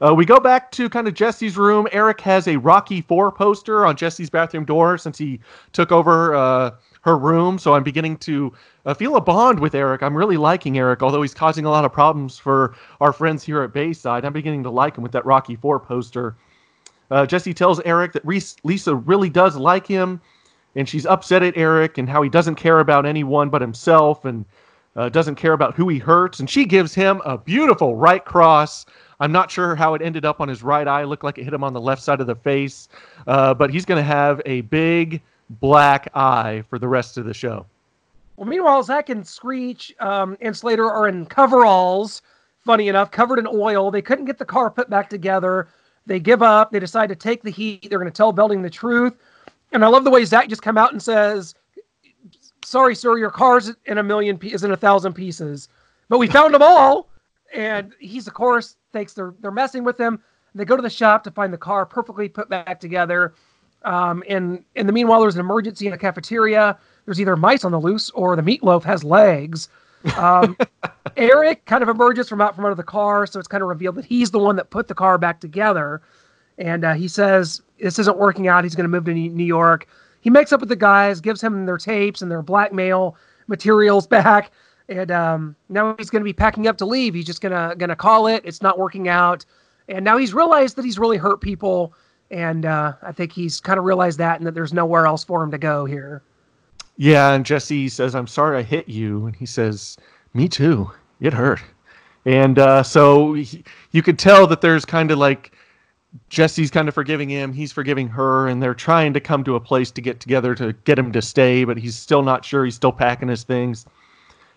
uh, 0.00 0.14
we 0.14 0.24
go 0.24 0.38
back 0.38 0.70
to 0.72 0.88
kind 0.88 1.08
of 1.08 1.14
Jesse's 1.14 1.56
room. 1.56 1.88
Eric 1.92 2.20
has 2.20 2.46
a 2.46 2.56
Rocky 2.56 3.00
Four 3.00 3.32
poster 3.32 3.84
on 3.84 3.96
Jesse's 3.96 4.30
bathroom 4.30 4.64
door 4.64 4.96
since 4.98 5.18
he 5.18 5.40
took 5.72 5.90
over 5.90 6.34
uh, 6.34 6.70
her 7.02 7.18
room. 7.18 7.58
So 7.58 7.74
I'm 7.74 7.82
beginning 7.82 8.16
to 8.18 8.52
uh, 8.86 8.94
feel 8.94 9.16
a 9.16 9.20
bond 9.20 9.58
with 9.58 9.74
Eric. 9.74 10.02
I'm 10.02 10.16
really 10.16 10.36
liking 10.36 10.78
Eric, 10.78 11.02
although 11.02 11.22
he's 11.22 11.34
causing 11.34 11.64
a 11.64 11.70
lot 11.70 11.84
of 11.84 11.92
problems 11.92 12.38
for 12.38 12.74
our 13.00 13.12
friends 13.12 13.42
here 13.42 13.62
at 13.62 13.72
Bayside. 13.72 14.24
I'm 14.24 14.32
beginning 14.32 14.62
to 14.64 14.70
like 14.70 14.96
him 14.96 15.02
with 15.02 15.12
that 15.12 15.26
Rocky 15.26 15.56
Four 15.56 15.80
poster. 15.80 16.36
Uh, 17.10 17.26
Jesse 17.26 17.54
tells 17.54 17.80
Eric 17.80 18.12
that 18.12 18.24
Reese, 18.24 18.56
Lisa 18.64 18.94
really 18.94 19.30
does 19.30 19.56
like 19.56 19.86
him, 19.86 20.20
and 20.76 20.88
she's 20.88 21.06
upset 21.06 21.42
at 21.42 21.56
Eric 21.56 21.98
and 21.98 22.08
how 22.08 22.22
he 22.22 22.28
doesn't 22.28 22.56
care 22.56 22.80
about 22.80 23.06
anyone 23.06 23.48
but 23.48 23.62
himself. 23.62 24.24
And 24.24 24.44
uh, 24.96 25.08
doesn't 25.08 25.36
care 25.36 25.52
about 25.52 25.76
who 25.76 25.88
he 25.88 25.98
hurts, 25.98 26.40
and 26.40 26.50
she 26.50 26.64
gives 26.64 26.92
him 26.92 27.22
a 27.24 27.38
beautiful 27.38 27.94
right 27.94 28.24
cross. 28.24 28.84
I'm 29.20 29.32
not 29.32 29.50
sure 29.50 29.74
how 29.74 29.94
it 29.94 30.02
ended 30.02 30.24
up 30.24 30.40
on 30.40 30.48
his 30.48 30.62
right 30.62 30.86
eye. 30.86 31.02
It 31.02 31.06
looked 31.06 31.24
like 31.24 31.38
it 31.38 31.44
hit 31.44 31.52
him 31.52 31.64
on 31.64 31.72
the 31.72 31.80
left 31.80 32.02
side 32.02 32.20
of 32.20 32.26
the 32.26 32.36
face, 32.36 32.88
uh, 33.26 33.54
but 33.54 33.70
he's 33.70 33.84
going 33.84 33.98
to 33.98 34.06
have 34.06 34.40
a 34.46 34.60
big 34.62 35.20
black 35.50 36.08
eye 36.14 36.62
for 36.70 36.78
the 36.78 36.88
rest 36.88 37.18
of 37.18 37.24
the 37.24 37.34
show. 37.34 37.66
Well, 38.36 38.46
meanwhile, 38.48 38.82
Zach 38.84 39.08
and 39.08 39.26
Screech 39.26 39.92
um, 39.98 40.36
and 40.40 40.56
Slater 40.56 40.88
are 40.90 41.08
in 41.08 41.26
coveralls. 41.26 42.22
Funny 42.64 42.88
enough, 42.88 43.10
covered 43.10 43.38
in 43.38 43.46
oil. 43.46 43.90
They 43.90 44.02
couldn't 44.02 44.26
get 44.26 44.38
the 44.38 44.44
car 44.44 44.70
put 44.70 44.88
back 44.90 45.10
together. 45.10 45.68
They 46.06 46.20
give 46.20 46.42
up. 46.42 46.70
They 46.70 46.78
decide 46.78 47.08
to 47.08 47.16
take 47.16 47.42
the 47.42 47.50
heat. 47.50 47.88
They're 47.88 47.98
going 47.98 48.10
to 48.10 48.16
tell 48.16 48.32
Belding 48.32 48.62
the 48.62 48.70
truth. 48.70 49.14
And 49.72 49.84
I 49.84 49.88
love 49.88 50.04
the 50.04 50.10
way 50.10 50.24
Zach 50.24 50.48
just 50.48 50.62
come 50.62 50.78
out 50.78 50.92
and 50.92 51.02
says, 51.02 51.54
"Sorry, 52.64 52.94
sir, 52.94 53.18
your 53.18 53.30
car's 53.30 53.72
in 53.86 53.98
a 53.98 54.02
million 54.02 54.38
is 54.42 54.64
in 54.64 54.70
a 54.70 54.76
thousand 54.76 55.14
pieces, 55.14 55.68
but 56.08 56.18
we 56.18 56.26
found 56.26 56.54
them 56.54 56.62
all." 56.62 57.08
And 57.54 57.94
he's, 57.98 58.26
of 58.26 58.34
course, 58.34 58.76
thinks 58.92 59.14
they're 59.14 59.34
they're 59.40 59.50
messing 59.50 59.84
with 59.84 59.98
him. 59.98 60.20
They 60.54 60.64
go 60.64 60.76
to 60.76 60.82
the 60.82 60.90
shop 60.90 61.24
to 61.24 61.30
find 61.30 61.52
the 61.52 61.58
car 61.58 61.86
perfectly 61.86 62.28
put 62.28 62.48
back 62.48 62.80
together. 62.80 63.34
Um, 63.84 64.24
and 64.28 64.64
in 64.74 64.86
the 64.86 64.92
meanwhile, 64.92 65.20
there's 65.20 65.34
an 65.34 65.40
emergency 65.40 65.86
in 65.86 65.92
the 65.92 65.98
cafeteria. 65.98 66.78
There's 67.04 67.20
either 67.20 67.36
mice 67.36 67.64
on 67.64 67.72
the 67.72 67.80
loose 67.80 68.10
or 68.10 68.36
the 68.36 68.42
meatloaf 68.42 68.82
has 68.84 69.04
legs. 69.04 69.68
Um, 70.16 70.56
Eric 71.16 71.64
kind 71.64 71.82
of 71.82 71.88
emerges 71.88 72.28
from 72.28 72.40
out 72.40 72.54
from 72.54 72.64
under 72.64 72.74
the 72.74 72.82
car, 72.82 73.26
so 73.26 73.38
it's 73.38 73.48
kind 73.48 73.62
of 73.62 73.68
revealed 73.68 73.96
that 73.96 74.04
he's 74.04 74.30
the 74.30 74.38
one 74.38 74.56
that 74.56 74.70
put 74.70 74.88
the 74.88 74.94
car 74.94 75.16
back 75.16 75.40
together. 75.40 76.02
And 76.58 76.84
uh, 76.84 76.94
he 76.94 77.08
says 77.08 77.62
this 77.78 77.98
isn't 77.98 78.18
working 78.18 78.48
out. 78.48 78.64
He's 78.64 78.74
going 78.74 78.84
to 78.84 78.88
move 78.88 79.04
to 79.04 79.14
New 79.14 79.44
York. 79.44 79.86
He 80.20 80.30
makes 80.30 80.52
up 80.52 80.60
with 80.60 80.68
the 80.68 80.76
guys, 80.76 81.20
gives 81.20 81.40
him 81.42 81.66
their 81.66 81.78
tapes 81.78 82.20
and 82.20 82.30
their 82.30 82.42
blackmail 82.42 83.16
materials 83.46 84.06
back, 84.08 84.50
and 84.88 85.10
um, 85.10 85.56
now 85.68 85.94
he's 85.98 86.10
going 86.10 86.20
to 86.20 86.24
be 86.24 86.32
packing 86.32 86.66
up 86.66 86.78
to 86.78 86.86
leave. 86.86 87.14
He's 87.14 87.26
just 87.26 87.40
gonna 87.40 87.74
gonna 87.76 87.96
call 87.96 88.26
it. 88.26 88.42
It's 88.44 88.62
not 88.62 88.78
working 88.78 89.08
out, 89.08 89.44
and 89.88 90.04
now 90.04 90.16
he's 90.16 90.34
realized 90.34 90.76
that 90.76 90.84
he's 90.84 90.98
really 90.98 91.16
hurt 91.16 91.40
people, 91.40 91.92
and 92.30 92.64
uh, 92.64 92.94
I 93.02 93.12
think 93.12 93.32
he's 93.32 93.60
kind 93.60 93.78
of 93.78 93.84
realized 93.84 94.18
that, 94.18 94.38
and 94.38 94.46
that 94.46 94.54
there's 94.54 94.72
nowhere 94.72 95.06
else 95.06 95.24
for 95.24 95.42
him 95.42 95.50
to 95.50 95.58
go 95.58 95.84
here. 95.84 96.22
Yeah, 96.96 97.32
and 97.32 97.44
Jesse 97.44 97.88
says, 97.88 98.14
"I'm 98.14 98.26
sorry 98.26 98.58
I 98.58 98.62
hit 98.62 98.88
you," 98.88 99.26
and 99.26 99.36
he 99.36 99.46
says, 99.46 99.96
"Me 100.34 100.48
too. 100.48 100.90
It 101.20 101.32
hurt." 101.32 101.60
And 102.24 102.58
uh, 102.58 102.82
so 102.82 103.34
he, 103.34 103.64
you 103.92 104.02
could 104.02 104.18
tell 104.18 104.46
that 104.48 104.60
there's 104.60 104.84
kind 104.84 105.10
of 105.10 105.18
like 105.18 105.52
Jesse's 106.28 106.70
kind 106.70 106.88
of 106.88 106.94
forgiving 106.94 107.28
him, 107.28 107.52
he's 107.52 107.72
forgiving 107.72 108.08
her, 108.08 108.48
and 108.48 108.62
they're 108.62 108.74
trying 108.74 109.12
to 109.14 109.20
come 109.20 109.44
to 109.44 109.54
a 109.54 109.60
place 109.60 109.90
to 109.92 110.00
get 110.00 110.20
together 110.20 110.54
to 110.54 110.72
get 110.84 110.98
him 110.98 111.12
to 111.12 111.22
stay, 111.22 111.64
but 111.64 111.78
he's 111.78 111.96
still 111.96 112.22
not 112.22 112.44
sure. 112.44 112.64
He's 112.64 112.74
still 112.74 112.92
packing 112.92 113.28
his 113.28 113.44
things. 113.44 113.86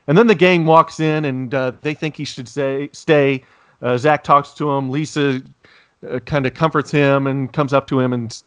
And 0.08 0.18
then 0.18 0.28
the 0.28 0.36
gang 0.36 0.66
walks 0.66 1.00
in, 1.00 1.26
and 1.26 1.54
uh, 1.54 1.72
they 1.82 1.94
think 1.94 2.16
he 2.16 2.26
should 2.26 2.48
say, 2.48 2.90
stay. 2.92 3.44
Uh, 3.82 3.98
Zach 3.98 4.24
talks 4.24 4.52
to 4.56 4.70
him. 4.72 4.90
Lisa 4.90 5.42
uh, 6.10 6.20
kind 6.20 6.46
of 6.46 6.54
comforts 6.54 6.92
him 6.92 7.28
and 7.28 7.52
comes 7.54 7.74
up 7.74 7.88
to 7.88 8.00
him, 8.00 8.14
and 8.14 8.42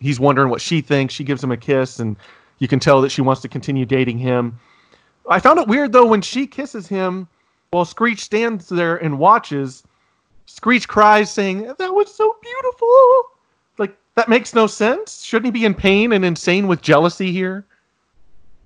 he's 0.00 0.18
wondering 0.18 0.48
what 0.48 0.60
she 0.60 0.80
thinks. 0.80 1.14
She 1.14 1.24
gives 1.24 1.42
him 1.42 1.52
a 1.52 1.56
kiss, 1.56 1.98
and 1.98 2.16
you 2.58 2.68
can 2.68 2.80
tell 2.80 3.00
that 3.02 3.10
she 3.10 3.22
wants 3.22 3.42
to 3.42 3.48
continue 3.48 3.84
dating 3.84 4.18
him. 4.18 4.58
I 5.28 5.40
found 5.40 5.58
it 5.58 5.68
weird 5.68 5.92
though 5.92 6.06
when 6.06 6.22
she 6.22 6.46
kisses 6.46 6.86
him 6.86 7.28
while 7.70 7.84
Screech 7.84 8.20
stands 8.20 8.68
there 8.68 8.96
and 8.96 9.18
watches. 9.18 9.82
Screech 10.46 10.86
cries, 10.86 11.30
saying, 11.30 11.62
That 11.78 11.92
was 11.92 12.14
so 12.14 12.36
beautiful. 12.40 13.22
Like, 13.78 13.96
that 14.14 14.28
makes 14.28 14.54
no 14.54 14.66
sense. 14.66 15.24
Shouldn't 15.24 15.46
he 15.46 15.60
be 15.60 15.66
in 15.66 15.74
pain 15.74 16.12
and 16.12 16.24
insane 16.24 16.68
with 16.68 16.80
jealousy 16.80 17.32
here? 17.32 17.66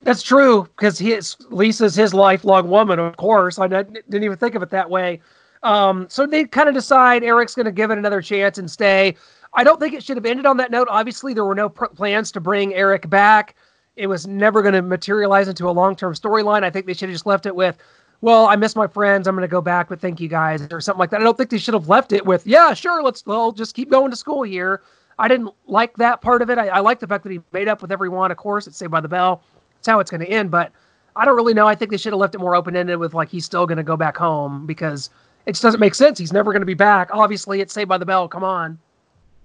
That's 0.02 0.22
true, 0.22 0.66
because 0.76 0.98
his 0.98 1.36
Lisa's 1.50 1.94
his 1.94 2.14
lifelong 2.14 2.70
woman, 2.70 2.98
of 2.98 3.16
course. 3.16 3.58
I 3.58 3.68
didn't 3.68 4.24
even 4.24 4.36
think 4.36 4.54
of 4.54 4.62
it 4.62 4.70
that 4.70 4.88
way. 4.88 5.20
Um, 5.62 6.06
so 6.08 6.26
they 6.26 6.44
kind 6.44 6.68
of 6.68 6.74
decide 6.74 7.22
Eric's 7.22 7.54
going 7.54 7.66
to 7.66 7.72
give 7.72 7.90
it 7.90 7.98
another 7.98 8.22
chance 8.22 8.56
and 8.56 8.70
stay. 8.70 9.14
I 9.52 9.62
don't 9.62 9.78
think 9.78 9.92
it 9.92 10.02
should 10.02 10.16
have 10.16 10.24
ended 10.24 10.46
on 10.46 10.56
that 10.56 10.70
note. 10.70 10.88
Obviously, 10.90 11.34
there 11.34 11.44
were 11.44 11.54
no 11.54 11.68
pr- 11.68 11.86
plans 11.86 12.32
to 12.32 12.40
bring 12.40 12.72
Eric 12.74 13.10
back. 13.10 13.56
It 13.96 14.06
was 14.06 14.26
never 14.26 14.62
going 14.62 14.72
to 14.72 14.80
materialize 14.80 15.48
into 15.48 15.68
a 15.68 15.72
long 15.72 15.94
term 15.96 16.14
storyline. 16.14 16.64
I 16.64 16.70
think 16.70 16.86
they 16.86 16.94
should 16.94 17.10
have 17.10 17.14
just 17.14 17.26
left 17.26 17.44
it 17.44 17.54
with 17.54 17.76
well, 18.22 18.46
I 18.46 18.56
miss 18.56 18.76
my 18.76 18.86
friends. 18.86 19.26
I'm 19.26 19.34
going 19.34 19.48
to 19.48 19.50
go 19.50 19.62
back, 19.62 19.88
but 19.88 20.00
thank 20.00 20.20
you 20.20 20.28
guys, 20.28 20.66
or 20.70 20.80
something 20.80 20.98
like 20.98 21.10
that. 21.10 21.20
I 21.20 21.24
don't 21.24 21.36
think 21.36 21.50
they 21.50 21.58
should 21.58 21.74
have 21.74 21.88
left 21.88 22.12
it 22.12 22.24
with, 22.26 22.46
yeah, 22.46 22.74
sure, 22.74 23.02
let's 23.02 23.24
well 23.24 23.52
just 23.52 23.74
keep 23.74 23.90
going 23.90 24.10
to 24.10 24.16
school 24.16 24.42
here. 24.42 24.82
I 25.18 25.28
didn't 25.28 25.50
like 25.66 25.96
that 25.96 26.20
part 26.20 26.42
of 26.42 26.50
it. 26.50 26.58
I, 26.58 26.68
I 26.68 26.80
like 26.80 27.00
the 27.00 27.06
fact 27.06 27.24
that 27.24 27.32
he 27.32 27.40
made 27.52 27.68
up 27.68 27.82
with 27.82 27.92
everyone. 27.92 28.30
Of 28.30 28.36
course, 28.36 28.66
it's 28.66 28.76
Saved 28.76 28.90
by 28.90 29.00
the 29.00 29.08
Bell. 29.08 29.42
It's 29.80 29.88
how 29.88 29.98
it's 29.98 30.10
going 30.10 30.20
to 30.20 30.28
end, 30.28 30.50
but 30.50 30.72
I 31.16 31.24
don't 31.24 31.36
really 31.36 31.54
know. 31.54 31.66
I 31.66 31.74
think 31.74 31.90
they 31.90 31.96
should 31.96 32.12
have 32.12 32.20
left 32.20 32.34
it 32.34 32.38
more 32.38 32.54
open 32.54 32.76
ended 32.76 32.98
with 32.98 33.14
like 33.14 33.28
he's 33.28 33.44
still 33.44 33.66
going 33.66 33.78
to 33.78 33.82
go 33.82 33.96
back 33.96 34.16
home 34.16 34.66
because 34.66 35.10
it 35.46 35.52
just 35.52 35.62
doesn't 35.62 35.80
make 35.80 35.94
sense. 35.94 36.18
He's 36.18 36.32
never 36.32 36.52
going 36.52 36.62
to 36.62 36.66
be 36.66 36.74
back. 36.74 37.08
Obviously, 37.12 37.60
it's 37.60 37.74
Saved 37.74 37.88
by 37.88 37.98
the 37.98 38.06
Bell. 38.06 38.28
Come 38.28 38.44
on. 38.44 38.78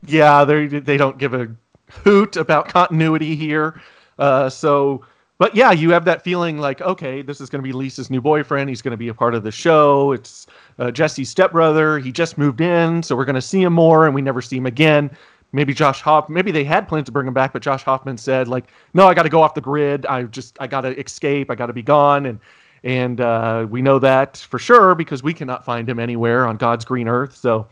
Yeah, 0.06 0.46
they 0.46 0.68
they 0.68 0.98
don't 0.98 1.18
give 1.18 1.34
a 1.34 1.48
hoot 1.90 2.36
about 2.36 2.68
continuity 2.68 3.36
here. 3.36 3.82
Uh, 4.20 4.50
so 4.50 5.04
but 5.38 5.54
yeah, 5.54 5.72
you 5.72 5.92
have 5.92 6.06
that 6.06 6.24
feeling 6.24 6.60
like, 6.60 6.80
okay, 6.82 7.22
this 7.22 7.42
is 7.42 7.50
going 7.50 7.62
to 7.62 7.68
be 7.68 7.74
Lisa's 7.74 8.10
new 8.10 8.22
boyfriend. 8.22 8.70
He's 8.70 8.82
going 8.82 8.92
to 8.92 8.98
be 8.98 9.10
a 9.10 9.14
part 9.14 9.36
of 9.36 9.44
the 9.44 9.52
show. 9.52 10.14
It's 10.14 10.48
uh, 10.80 10.92
Jesse's 10.92 11.30
stepbrother. 11.30 12.00
He 12.00 12.12
just 12.12 12.38
moved 12.38 12.62
in, 12.62 13.04
so 13.04 13.16
we're 13.18 13.26
going 13.26 13.36
to 13.36 13.42
see 13.42 13.62
him 13.62 13.74
more, 13.74 14.06
and 14.06 14.16
we 14.16 14.22
never 14.22 14.42
see 14.42 14.58
him 14.58 14.66
again. 14.66 15.12
Maybe 15.56 15.74
Josh 15.74 16.02
Hoff. 16.02 16.28
Maybe 16.28 16.52
they 16.52 16.66
had 16.66 16.86
plans 16.86 17.06
to 17.06 17.14
bring 17.14 17.28
him 17.28 17.34
back, 17.34 17.54
but 17.54 17.62
Josh 17.62 17.82
Hoffman 17.84 18.18
said, 18.18 18.50
like, 18.50 18.66
no, 18.94 19.08
I 19.08 19.14
got 19.14 19.24
to 19.24 19.30
go 19.30 19.42
off 19.42 19.54
the 19.54 19.62
grid. 19.62 20.06
I 20.06 20.24
just, 20.24 20.58
I 20.60 20.68
got 20.68 20.82
to 20.82 21.00
escape. 21.00 21.50
I 21.50 21.56
got 21.56 21.68
to 21.68 21.74
be 21.74 21.82
gone, 21.82 22.26
and 22.26 22.40
and 22.84 23.22
uh, 23.22 23.66
we 23.70 23.82
know 23.82 23.98
that 24.00 24.38
for 24.38 24.60
sure 24.60 24.94
because 24.96 25.24
we 25.24 25.34
cannot 25.34 25.64
find 25.64 25.90
him 25.90 25.98
anywhere 25.98 26.46
on 26.46 26.58
God's 26.58 26.84
green 26.84 27.08
earth. 27.08 27.36
So 27.38 27.68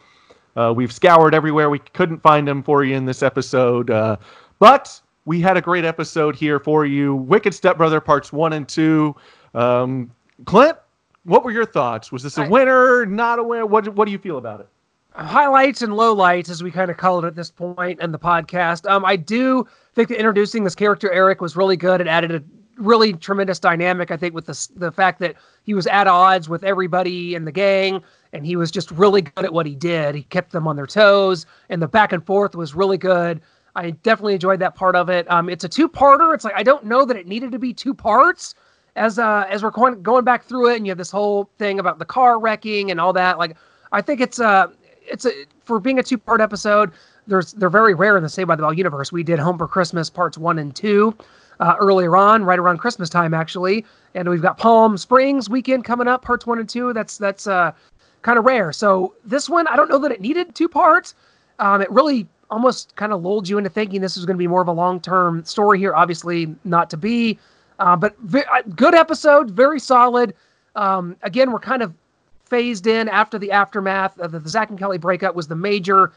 uh, 0.55 0.73
we've 0.73 0.93
scoured 0.93 1.35
everywhere. 1.35 1.69
We 1.69 1.79
couldn't 1.79 2.19
find 2.23 2.47
him 2.47 2.63
for 2.63 2.85
you 2.85 2.95
in 2.95 3.05
this 3.05 3.21
episode, 3.21 3.91
uh, 3.91 4.15
but 4.59 4.99
we 5.25 5.41
had 5.41 5.57
a 5.57 5.61
great 5.61 5.83
episode 5.83 6.37
here 6.37 6.59
for 6.59 6.85
you. 6.85 7.15
Wicked 7.15 7.53
Stepbrother 7.53 7.99
parts 7.99 8.31
one 8.31 8.53
and 8.53 8.67
two. 8.67 9.13
Um, 9.53 10.09
Clint, 10.45 10.77
what 11.25 11.43
were 11.43 11.51
your 11.51 11.65
thoughts? 11.65 12.13
Was 12.13 12.23
this 12.23 12.37
a 12.37 12.47
winner? 12.47 13.05
Not 13.05 13.39
a 13.39 13.43
winner? 13.43 13.65
What 13.65 13.89
What 13.89 14.05
do 14.05 14.11
you 14.11 14.19
feel 14.19 14.37
about 14.37 14.61
it? 14.61 14.69
Highlights 15.15 15.83
and 15.83 15.93
lowlights, 15.93 16.49
as 16.49 16.63
we 16.63 16.71
kind 16.71 16.89
of 16.89 16.97
call 16.97 17.23
it 17.23 17.27
at 17.27 17.35
this 17.35 17.51
point 17.51 17.99
in 18.01 18.11
the 18.11 18.19
podcast. 18.19 18.89
Um, 18.89 19.05
I 19.05 19.15
do 19.15 19.67
think 19.93 20.09
that 20.09 20.17
introducing 20.17 20.63
this 20.63 20.73
character 20.73 21.11
Eric 21.11 21.39
was 21.39 21.55
really 21.55 21.77
good. 21.77 22.01
It 22.01 22.07
added 22.07 22.31
a 22.31 22.43
really 22.81 23.13
tremendous 23.13 23.59
dynamic. 23.59 24.09
I 24.09 24.17
think 24.17 24.33
with 24.33 24.47
the 24.47 24.67
the 24.75 24.91
fact 24.91 25.19
that 25.19 25.35
he 25.63 25.75
was 25.75 25.85
at 25.85 26.07
odds 26.07 26.49
with 26.49 26.63
everybody 26.63 27.35
in 27.35 27.45
the 27.45 27.51
gang, 27.51 28.01
and 28.33 28.43
he 28.43 28.55
was 28.55 28.71
just 28.71 28.89
really 28.89 29.21
good 29.21 29.45
at 29.45 29.53
what 29.53 29.67
he 29.67 29.75
did. 29.75 30.15
He 30.15 30.23
kept 30.23 30.51
them 30.51 30.67
on 30.67 30.75
their 30.75 30.87
toes, 30.87 31.45
and 31.69 31.79
the 31.79 31.87
back 31.87 32.11
and 32.11 32.25
forth 32.25 32.55
was 32.55 32.73
really 32.73 32.97
good. 32.97 33.39
I 33.75 33.91
definitely 33.91 34.33
enjoyed 34.33 34.59
that 34.59 34.73
part 34.73 34.95
of 34.95 35.09
it. 35.09 35.29
Um, 35.31 35.49
it's 35.49 35.63
a 35.63 35.69
two-parter. 35.69 36.33
It's 36.33 36.43
like 36.43 36.55
I 36.55 36.63
don't 36.63 36.85
know 36.85 37.05
that 37.05 37.17
it 37.17 37.27
needed 37.27 37.51
to 37.51 37.59
be 37.59 37.73
two 37.73 37.93
parts. 37.93 38.55
As 38.95 39.17
uh, 39.19 39.45
as 39.49 39.63
we're 39.63 39.71
going 39.71 40.01
going 40.01 40.23
back 40.23 40.43
through 40.43 40.71
it, 40.71 40.77
and 40.77 40.87
you 40.87 40.91
have 40.91 40.97
this 40.97 41.11
whole 41.11 41.51
thing 41.59 41.79
about 41.79 41.99
the 41.99 42.05
car 42.05 42.39
wrecking 42.39 42.89
and 42.89 42.99
all 42.99 43.13
that. 43.13 43.37
Like, 43.37 43.57
I 43.91 44.01
think 44.01 44.21
it's 44.21 44.39
uh 44.39 44.67
it's 45.07 45.25
a 45.25 45.31
for 45.63 45.79
being 45.79 45.99
a 45.99 46.03
two-part 46.03 46.41
episode. 46.41 46.91
There's 47.27 47.53
they're 47.53 47.69
very 47.69 47.93
rare 47.93 48.17
in 48.17 48.23
the 48.23 48.29
Saved 48.29 48.47
by 48.47 48.55
the 48.55 48.63
Bell 48.63 48.73
universe. 48.73 49.11
We 49.11 49.23
did 49.23 49.39
Home 49.39 49.57
for 49.57 49.67
Christmas 49.67 50.09
parts 50.09 50.37
one 50.37 50.59
and 50.59 50.75
two 50.75 51.15
uh, 51.59 51.75
earlier 51.79 52.15
on, 52.17 52.43
right 52.43 52.59
around 52.59 52.77
Christmas 52.79 53.09
time 53.09 53.33
actually, 53.33 53.85
and 54.15 54.27
we've 54.27 54.41
got 54.41 54.57
Palm 54.57 54.97
Springs 54.97 55.49
weekend 55.49 55.85
coming 55.85 56.07
up, 56.07 56.21
parts 56.21 56.45
one 56.45 56.59
and 56.59 56.67
two. 56.67 56.93
That's 56.93 57.17
that's 57.17 57.47
uh 57.47 57.71
kind 58.23 58.39
of 58.39 58.45
rare. 58.45 58.71
So 58.71 59.13
this 59.25 59.49
one, 59.49 59.67
I 59.67 59.75
don't 59.75 59.89
know 59.89 59.99
that 59.99 60.11
it 60.11 60.21
needed 60.21 60.55
two 60.55 60.69
parts. 60.69 61.13
Um, 61.59 61.81
it 61.81 61.91
really 61.91 62.27
almost 62.49 62.95
kind 62.95 63.11
of 63.11 63.21
lulled 63.21 63.47
you 63.47 63.57
into 63.57 63.69
thinking 63.69 64.01
this 64.01 64.15
was 64.15 64.25
going 64.25 64.35
to 64.35 64.39
be 64.39 64.47
more 64.47 64.61
of 64.61 64.67
a 64.67 64.73
long 64.73 64.99
term 64.99 65.43
story 65.43 65.79
here. 65.79 65.93
Obviously, 65.93 66.53
not 66.63 66.89
to 66.89 66.97
be, 66.97 67.37
uh, 67.79 67.95
but 67.95 68.17
v- 68.19 68.43
uh, 68.51 68.61
good 68.75 68.95
episode, 68.95 69.51
very 69.51 69.79
solid. 69.79 70.33
Um, 70.75 71.15
again, 71.21 71.51
we're 71.51 71.59
kind 71.59 71.81
of 71.81 71.93
phased 72.53 72.85
in 72.85 73.09
after 73.09 73.39
the 73.39 73.51
aftermath 73.51 74.19
of 74.19 74.31
the, 74.31 74.37
the 74.37 74.47
Zach 74.47 74.69
and 74.69 74.77
Kelly 74.77 74.99
breakup 74.99 75.33
was 75.33 75.47
the 75.47 75.55
major, 75.55 76.11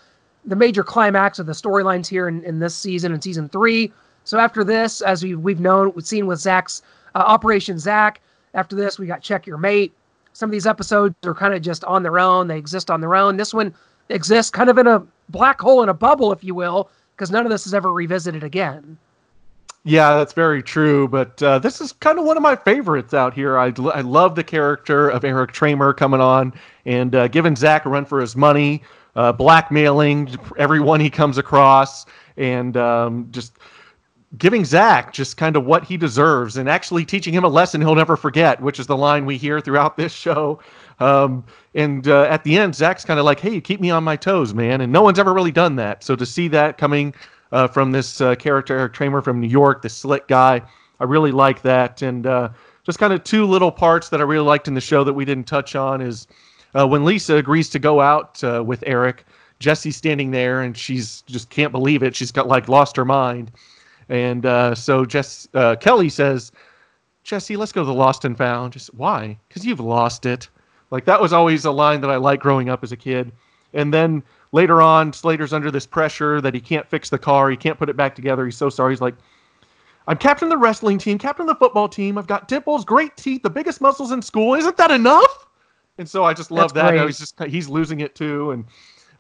the 0.44 0.55
major 0.55 0.85
climax 0.85 1.38
of 1.38 1.46
the 1.46 1.55
storylines 1.55 2.07
here 2.07 2.29
in, 2.29 2.44
in 2.44 2.59
this 2.59 2.77
season 2.77 3.11
and 3.14 3.25
season 3.25 3.49
three. 3.49 3.90
So 4.25 4.38
after 4.38 4.62
this, 4.62 5.01
as 5.01 5.25
we, 5.25 5.35
we've 5.35 5.61
known, 5.61 5.92
we've 5.94 6.07
seen 6.07 6.27
with 6.27 6.38
Zach's 6.38 6.83
uh, 7.14 7.20
Operation 7.20 7.79
Zach. 7.79 8.20
After 8.53 8.77
this, 8.77 8.99
we 8.99 9.07
got 9.07 9.22
Check 9.22 9.46
Your 9.46 9.57
Mate. 9.57 9.94
Some 10.35 10.51
of 10.51 10.53
these 10.53 10.66
episodes 10.66 11.14
are 11.25 11.33
kind 11.33 11.55
of 11.55 11.62
just 11.62 11.85
on 11.85 12.03
their 12.03 12.18
own. 12.18 12.49
They 12.49 12.59
exist 12.59 12.90
on 12.90 13.01
their 13.01 13.14
own. 13.16 13.38
This 13.38 13.55
one 13.55 13.72
exists 14.11 14.51
kind 14.51 14.68
of 14.68 14.77
in 14.77 14.87
a 14.87 15.03
black 15.31 15.59
hole 15.59 15.83
in 15.83 15.88
a 15.88 15.94
bubble, 15.94 16.33
if 16.33 16.44
you 16.44 16.55
will, 16.55 16.90
because 17.14 17.31
none 17.31 17.46
of 17.46 17.51
this 17.51 17.66
is 17.66 17.72
ever 17.72 17.90
revisited 17.90 18.44
again. 18.44 18.99
Yeah, 19.88 20.16
that's 20.16 20.33
very 20.33 20.64
true. 20.64 21.07
But 21.07 21.40
uh, 21.40 21.61
this 21.61 21.81
is 21.81 21.92
kind 21.92 22.18
of 22.18 22.25
one 22.25 22.37
of 22.37 22.42
my 22.42 22.57
favorites 22.57 23.14
out 23.14 23.33
here. 23.33 23.57
I, 23.57 23.72
I 23.94 24.01
love 24.01 24.35
the 24.35 24.42
character 24.42 25.09
of 25.09 25.25
Eric 25.25 25.53
Tramer 25.53 25.96
coming 25.96 26.20
on 26.20 26.53
and 26.87 27.14
uh, 27.14 27.29
giving 27.29 27.55
Zach 27.55 27.87
a 27.87 27.88
run 27.88 28.05
for 28.05 28.20
his 28.20 28.35
money, 28.35 28.83
uh, 29.14 29.31
blackmailing 29.31 30.37
everyone 30.59 30.99
he 30.99 31.09
comes 31.09 31.38
across, 31.38 32.05
and 32.37 32.77
um, 32.77 33.29
just 33.31 33.53
giving 34.38 34.64
Zach 34.64 35.12
just 35.12 35.37
kind 35.37 35.55
of 35.55 35.64
what 35.66 35.85
he 35.85 35.96
deserves 35.96 36.57
and 36.57 36.68
actually 36.68 37.05
teaching 37.05 37.33
him 37.33 37.44
a 37.44 37.49
lesson 37.49 37.81
he'll 37.81 37.94
never 37.94 38.16
forget, 38.16 38.61
which 38.61 38.81
is 38.81 38.88
the 38.88 38.96
line 38.96 39.25
we 39.25 39.37
hear 39.37 39.61
throughout 39.61 39.96
this 39.96 40.12
show. 40.12 40.59
Um, 40.99 41.44
and 41.77 42.09
uh, 42.09 42.25
at 42.25 42.42
the 42.42 42.59
end, 42.59 42.75
Zach's 42.75 43.05
kind 43.05 43.20
of 43.20 43.25
like, 43.25 43.38
"Hey, 43.38 43.61
keep 43.61 43.81
me 43.81 43.90
on 43.90 44.03
my 44.03 44.16
toes, 44.16 44.53
man," 44.53 44.81
and 44.81 44.92
no 44.92 45.03
one's 45.03 45.20
ever 45.20 45.33
really 45.33 45.53
done 45.53 45.77
that. 45.77 46.03
So 46.03 46.16
to 46.16 46.27
see 46.27 46.49
that 46.49 46.77
coming 46.77 47.14
uh, 47.52 47.68
from 47.68 47.92
this 47.92 48.20
uh, 48.20 48.35
character, 48.35 48.78
Eric 48.78 48.94
Tramer 48.94 49.22
from 49.22 49.40
New 49.40 49.48
York, 49.48 49.82
the 49.82 49.88
slick 49.88 50.28
guy, 50.28 50.62
I 51.00 51.04
really 51.04 51.32
like 51.32 51.62
that. 51.62 52.02
And 52.02 52.26
uh, 52.26 52.50
just 52.85 52.98
kind 52.98 53.12
of 53.12 53.24
two 53.24 53.44
little 53.44 53.70
parts 53.70 54.09
that 54.09 54.20
I 54.20 54.24
really 54.24 54.44
liked 54.44 54.68
in 54.68 54.74
the 54.74 54.80
show 54.80 55.04
that 55.04 55.12
we 55.12 55.24
didn't 55.24 55.46
touch 55.46 55.74
on 55.74 56.00
is 56.00 56.26
uh, 56.74 56.87
when 56.87 57.04
Lisa 57.04 57.37
agrees 57.37 57.68
to 57.70 57.78
go 57.78 58.00
out 58.00 58.42
uh, 58.42 58.62
with 58.64 58.82
Eric. 58.87 59.24
Jesse's 59.59 59.96
standing 59.96 60.30
there 60.32 60.62
and 60.62 60.76
she's 60.76 61.22
just 61.22 61.48
can't 61.48 61.72
believe 61.72 62.02
it. 62.02 62.14
She's 62.14 62.30
got 62.30 62.46
like 62.46 62.68
lost 62.68 62.94
her 62.96 63.06
mind. 63.06 63.50
And 64.09 64.44
so 64.76 65.06
Jess 65.06 65.48
Kelly 65.80 66.11
says, 66.11 66.52
Jesse, 67.24 67.56
let's 67.56 67.72
go 67.72 67.80
to 67.80 67.87
the 67.87 67.94
lost 67.94 68.24
and 68.24 68.37
found. 68.37 68.74
Just 68.74 68.94
why? 68.94 69.38
Because 69.48 69.64
you've 69.64 69.80
lost 69.80 70.26
it. 70.26 70.48
Like 70.90 71.06
that 71.06 71.20
was 71.20 71.32
always 71.32 71.64
a 71.64 71.70
line 71.70 72.00
that 72.02 72.11
I 72.11 72.16
liked 72.16 72.42
growing 72.42 72.68
up 72.68 72.85
as 72.85 72.92
a 72.92 72.96
kid. 72.96 73.32
And 73.74 73.92
then 73.92 74.22
later 74.57 74.81
on, 74.81 75.12
Slater's 75.12 75.53
under 75.53 75.71
this 75.71 75.87
pressure 75.87 76.40
that 76.40 76.55
he 76.55 76.61
can't 76.61 76.88
fix 76.88 77.11
the 77.11 77.19
car, 77.19 77.51
he 77.51 77.57
can't 77.57 77.79
put 77.79 77.90
it 77.90 77.97
back 77.97 78.14
together. 78.16 78.47
He's 78.47 78.57
so 78.57 78.71
sorry. 78.71 78.95
He's 78.95 79.03
like, 79.03 79.14
I'm 80.09 80.16
captain 80.16 80.47
of 80.47 80.51
the 80.51 80.57
wrestling 80.57 80.97
team, 80.97 81.19
captain 81.19 81.42
of 81.42 81.49
the 81.49 81.59
football 81.59 81.88
team. 81.88 82.16
I've 82.16 82.27
got 82.27 82.49
dimples, 82.49 82.85
great 82.85 83.14
teeth, 83.19 83.42
the 83.42 83.51
biggest 83.51 83.83
muscles 83.83 84.12
in 84.12 84.23
school. 84.23 84.55
Isn't 84.55 84.77
that 84.79 84.90
enough? 84.90 85.47
And 85.99 86.09
so 86.09 86.25
I 86.25 86.33
just 86.33 86.51
love 86.51 86.73
That's 86.73 86.97
that. 86.97 87.07
He's 87.07 87.19
just 87.19 87.42
he's 87.45 87.69
losing 87.69 88.01
it 88.01 88.14
too, 88.14 88.53
and 88.53 88.64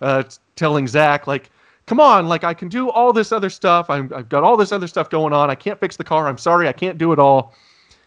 uh, 0.00 0.24
telling 0.56 0.86
Zach 0.86 1.26
like, 1.26 1.50
"Come 1.86 2.00
on, 2.00 2.28
like 2.28 2.44
I 2.44 2.54
can 2.54 2.68
do 2.68 2.90
all 2.90 3.12
this 3.12 3.32
other 3.32 3.50
stuff. 3.50 3.90
i 3.90 3.98
I've 3.98 4.28
got 4.28 4.42
all 4.42 4.56
this 4.56 4.72
other 4.72 4.86
stuff 4.86 5.10
going 5.10 5.32
on. 5.32 5.50
I 5.50 5.54
can't 5.54 5.80
fix 5.80 5.96
the 5.96 6.04
car. 6.04 6.28
I'm 6.28 6.38
sorry, 6.38 6.68
I 6.68 6.72
can't 6.72 6.98
do 6.98 7.12
it 7.12 7.18
all." 7.18 7.54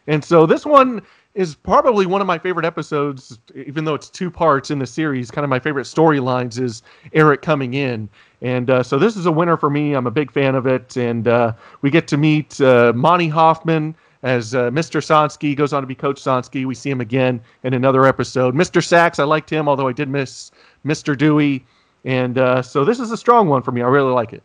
And 0.08 0.24
so 0.24 0.46
this 0.46 0.66
one 0.66 1.02
is 1.36 1.56
probably 1.56 2.06
one 2.06 2.22
of 2.22 2.28
my 2.28 2.38
favorite 2.38 2.66
episodes, 2.66 3.40
even 3.56 3.86
though 3.86 3.94
it's 3.94 4.10
two 4.10 4.32
parts 4.32 4.72
in 4.72 4.80
the 4.80 4.88
series. 4.88 5.30
Kind 5.30 5.44
of 5.44 5.50
my 5.50 5.60
favorite 5.60 5.84
storylines 5.84 6.60
is 6.60 6.82
Eric 7.14 7.42
coming 7.42 7.76
in. 7.76 8.10
And 8.42 8.70
uh, 8.70 8.84
so 8.84 8.98
this 8.98 9.16
is 9.16 9.26
a 9.26 9.32
winner 9.32 9.56
for 9.56 9.70
me. 9.70 9.94
I'm 9.94 10.08
a 10.08 10.12
big 10.12 10.32
fan 10.32 10.56
of 10.56 10.66
it. 10.66 10.98
And 10.98 11.28
uh, 11.28 11.54
we 11.82 11.92
get 11.92 12.08
to 12.10 12.18
meet 12.18 12.60
uh, 12.60 12.94
Monty 12.96 13.28
Hoffman 13.28 13.96
as 14.24 14.56
uh, 14.56 14.70
Mr. 14.72 15.02
Sonsky 15.02 15.56
goes 15.56 15.72
on 15.72 15.82
to 15.82 15.88
be 15.88 15.96
Coach 15.96 16.22
Sonsky. 16.22 16.66
We 16.66 16.76
see 16.76 16.90
him 16.90 17.00
again 17.00 17.42
in 17.64 17.74
another 17.74 18.06
episode. 18.06 18.56
Mr. 18.56 18.84
Sax, 18.84 19.20
I 19.20 19.24
liked 19.24 19.50
him, 19.50 19.70
although 19.70 19.88
I 19.88 19.94
did 19.94 20.10
miss 20.10 20.52
Mr. 20.86 21.18
Dewey. 21.18 21.66
And 22.06 22.38
uh, 22.38 22.62
so 22.62 22.84
this 22.84 23.00
is 23.00 23.12
a 23.12 23.18
strong 23.18 23.48
one 23.48 23.62
for 23.62 23.72
me. 23.72 23.82
I 23.82 23.88
really 23.88 24.12
like 24.12 24.34
it. 24.34 24.44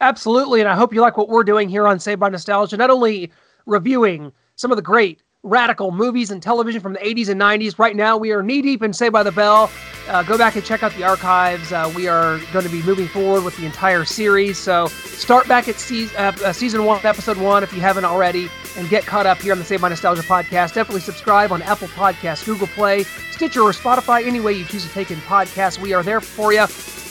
Absolutely. 0.00 0.60
And 0.60 0.68
I 0.68 0.76
hope 0.76 0.94
you 0.94 1.00
like 1.00 1.16
what 1.16 1.28
we're 1.28 1.44
doing 1.44 1.68
here 1.68 1.88
on 1.88 1.98
Saved 1.98 2.20
by 2.20 2.28
Nostalgia, 2.28 2.76
not 2.76 2.88
only 2.88 3.32
reviewing 3.66 4.32
some 4.54 4.70
of 4.70 4.76
the 4.76 4.82
great 4.82 5.22
radical 5.48 5.90
movies 5.90 6.30
and 6.30 6.42
television 6.42 6.80
from 6.80 6.92
the 6.92 6.98
80s 7.00 7.28
and 7.28 7.40
90s. 7.40 7.78
Right 7.78 7.96
now, 7.96 8.16
we 8.16 8.32
are 8.32 8.42
knee 8.42 8.62
deep 8.62 8.82
in 8.82 8.92
Saved 8.92 9.12
by 9.12 9.22
the 9.22 9.32
Bell. 9.32 9.70
Uh, 10.08 10.22
go 10.22 10.38
back 10.38 10.56
and 10.56 10.64
check 10.64 10.82
out 10.82 10.92
the 10.94 11.04
archives. 11.04 11.72
Uh, 11.72 11.90
we 11.94 12.08
are 12.08 12.38
going 12.52 12.64
to 12.64 12.70
be 12.70 12.82
moving 12.82 13.06
forward 13.08 13.44
with 13.44 13.56
the 13.56 13.66
entire 13.66 14.04
series. 14.04 14.58
So 14.58 14.86
start 14.86 15.48
back 15.48 15.68
at 15.68 15.76
season, 15.76 16.16
uh, 16.16 16.32
uh, 16.44 16.52
season 16.52 16.84
one, 16.84 17.04
episode 17.04 17.36
one, 17.36 17.62
if 17.62 17.72
you 17.72 17.80
haven't 17.80 18.04
already, 18.04 18.48
and 18.76 18.88
get 18.88 19.04
caught 19.04 19.26
up 19.26 19.38
here 19.38 19.52
on 19.52 19.58
the 19.58 19.64
Saved 19.64 19.82
by 19.82 19.88
Nostalgia 19.88 20.22
podcast. 20.22 20.74
Definitely 20.74 21.00
subscribe 21.00 21.52
on 21.52 21.62
Apple 21.62 21.88
Podcasts, 21.88 22.44
Google 22.44 22.68
Play, 22.68 23.02
Stitcher, 23.32 23.62
or 23.62 23.72
Spotify. 23.72 24.26
Any 24.26 24.40
way 24.40 24.52
you 24.52 24.64
choose 24.64 24.86
to 24.86 24.92
take 24.92 25.10
in 25.10 25.18
podcasts, 25.20 25.78
we 25.78 25.92
are 25.92 26.02
there 26.02 26.20
for 26.20 26.52
you. 26.52 26.66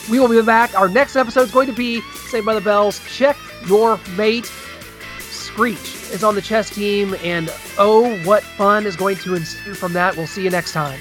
We 0.10 0.19
will 0.19 0.30
be 0.30 0.41
back. 0.41 0.73
Our 0.78 0.88
next 0.88 1.15
episode 1.15 1.41
is 1.41 1.52
going 1.52 1.67
to 1.67 1.73
be 1.73 2.02
Saved 2.30 2.45
by 2.45 2.54
the 2.54 2.62
Bells. 2.62 3.00
Check 3.08 3.38
your 3.67 4.00
mate. 4.15 4.52
Screech 5.19 5.96
is 6.12 6.24
on 6.24 6.36
the 6.36 6.41
chess 6.41 6.70
team, 6.70 7.15
and 7.24 7.50
oh, 7.78 8.17
what 8.24 8.43
fun 8.43 8.86
is 8.86 8.96
going 8.96 9.17
to 9.17 9.36
ensue 9.36 9.74
from 9.74 9.93
that. 9.93 10.15
We'll 10.15 10.28
see 10.28 10.43
you 10.43 10.50
next 10.50 10.72
time. 10.72 11.00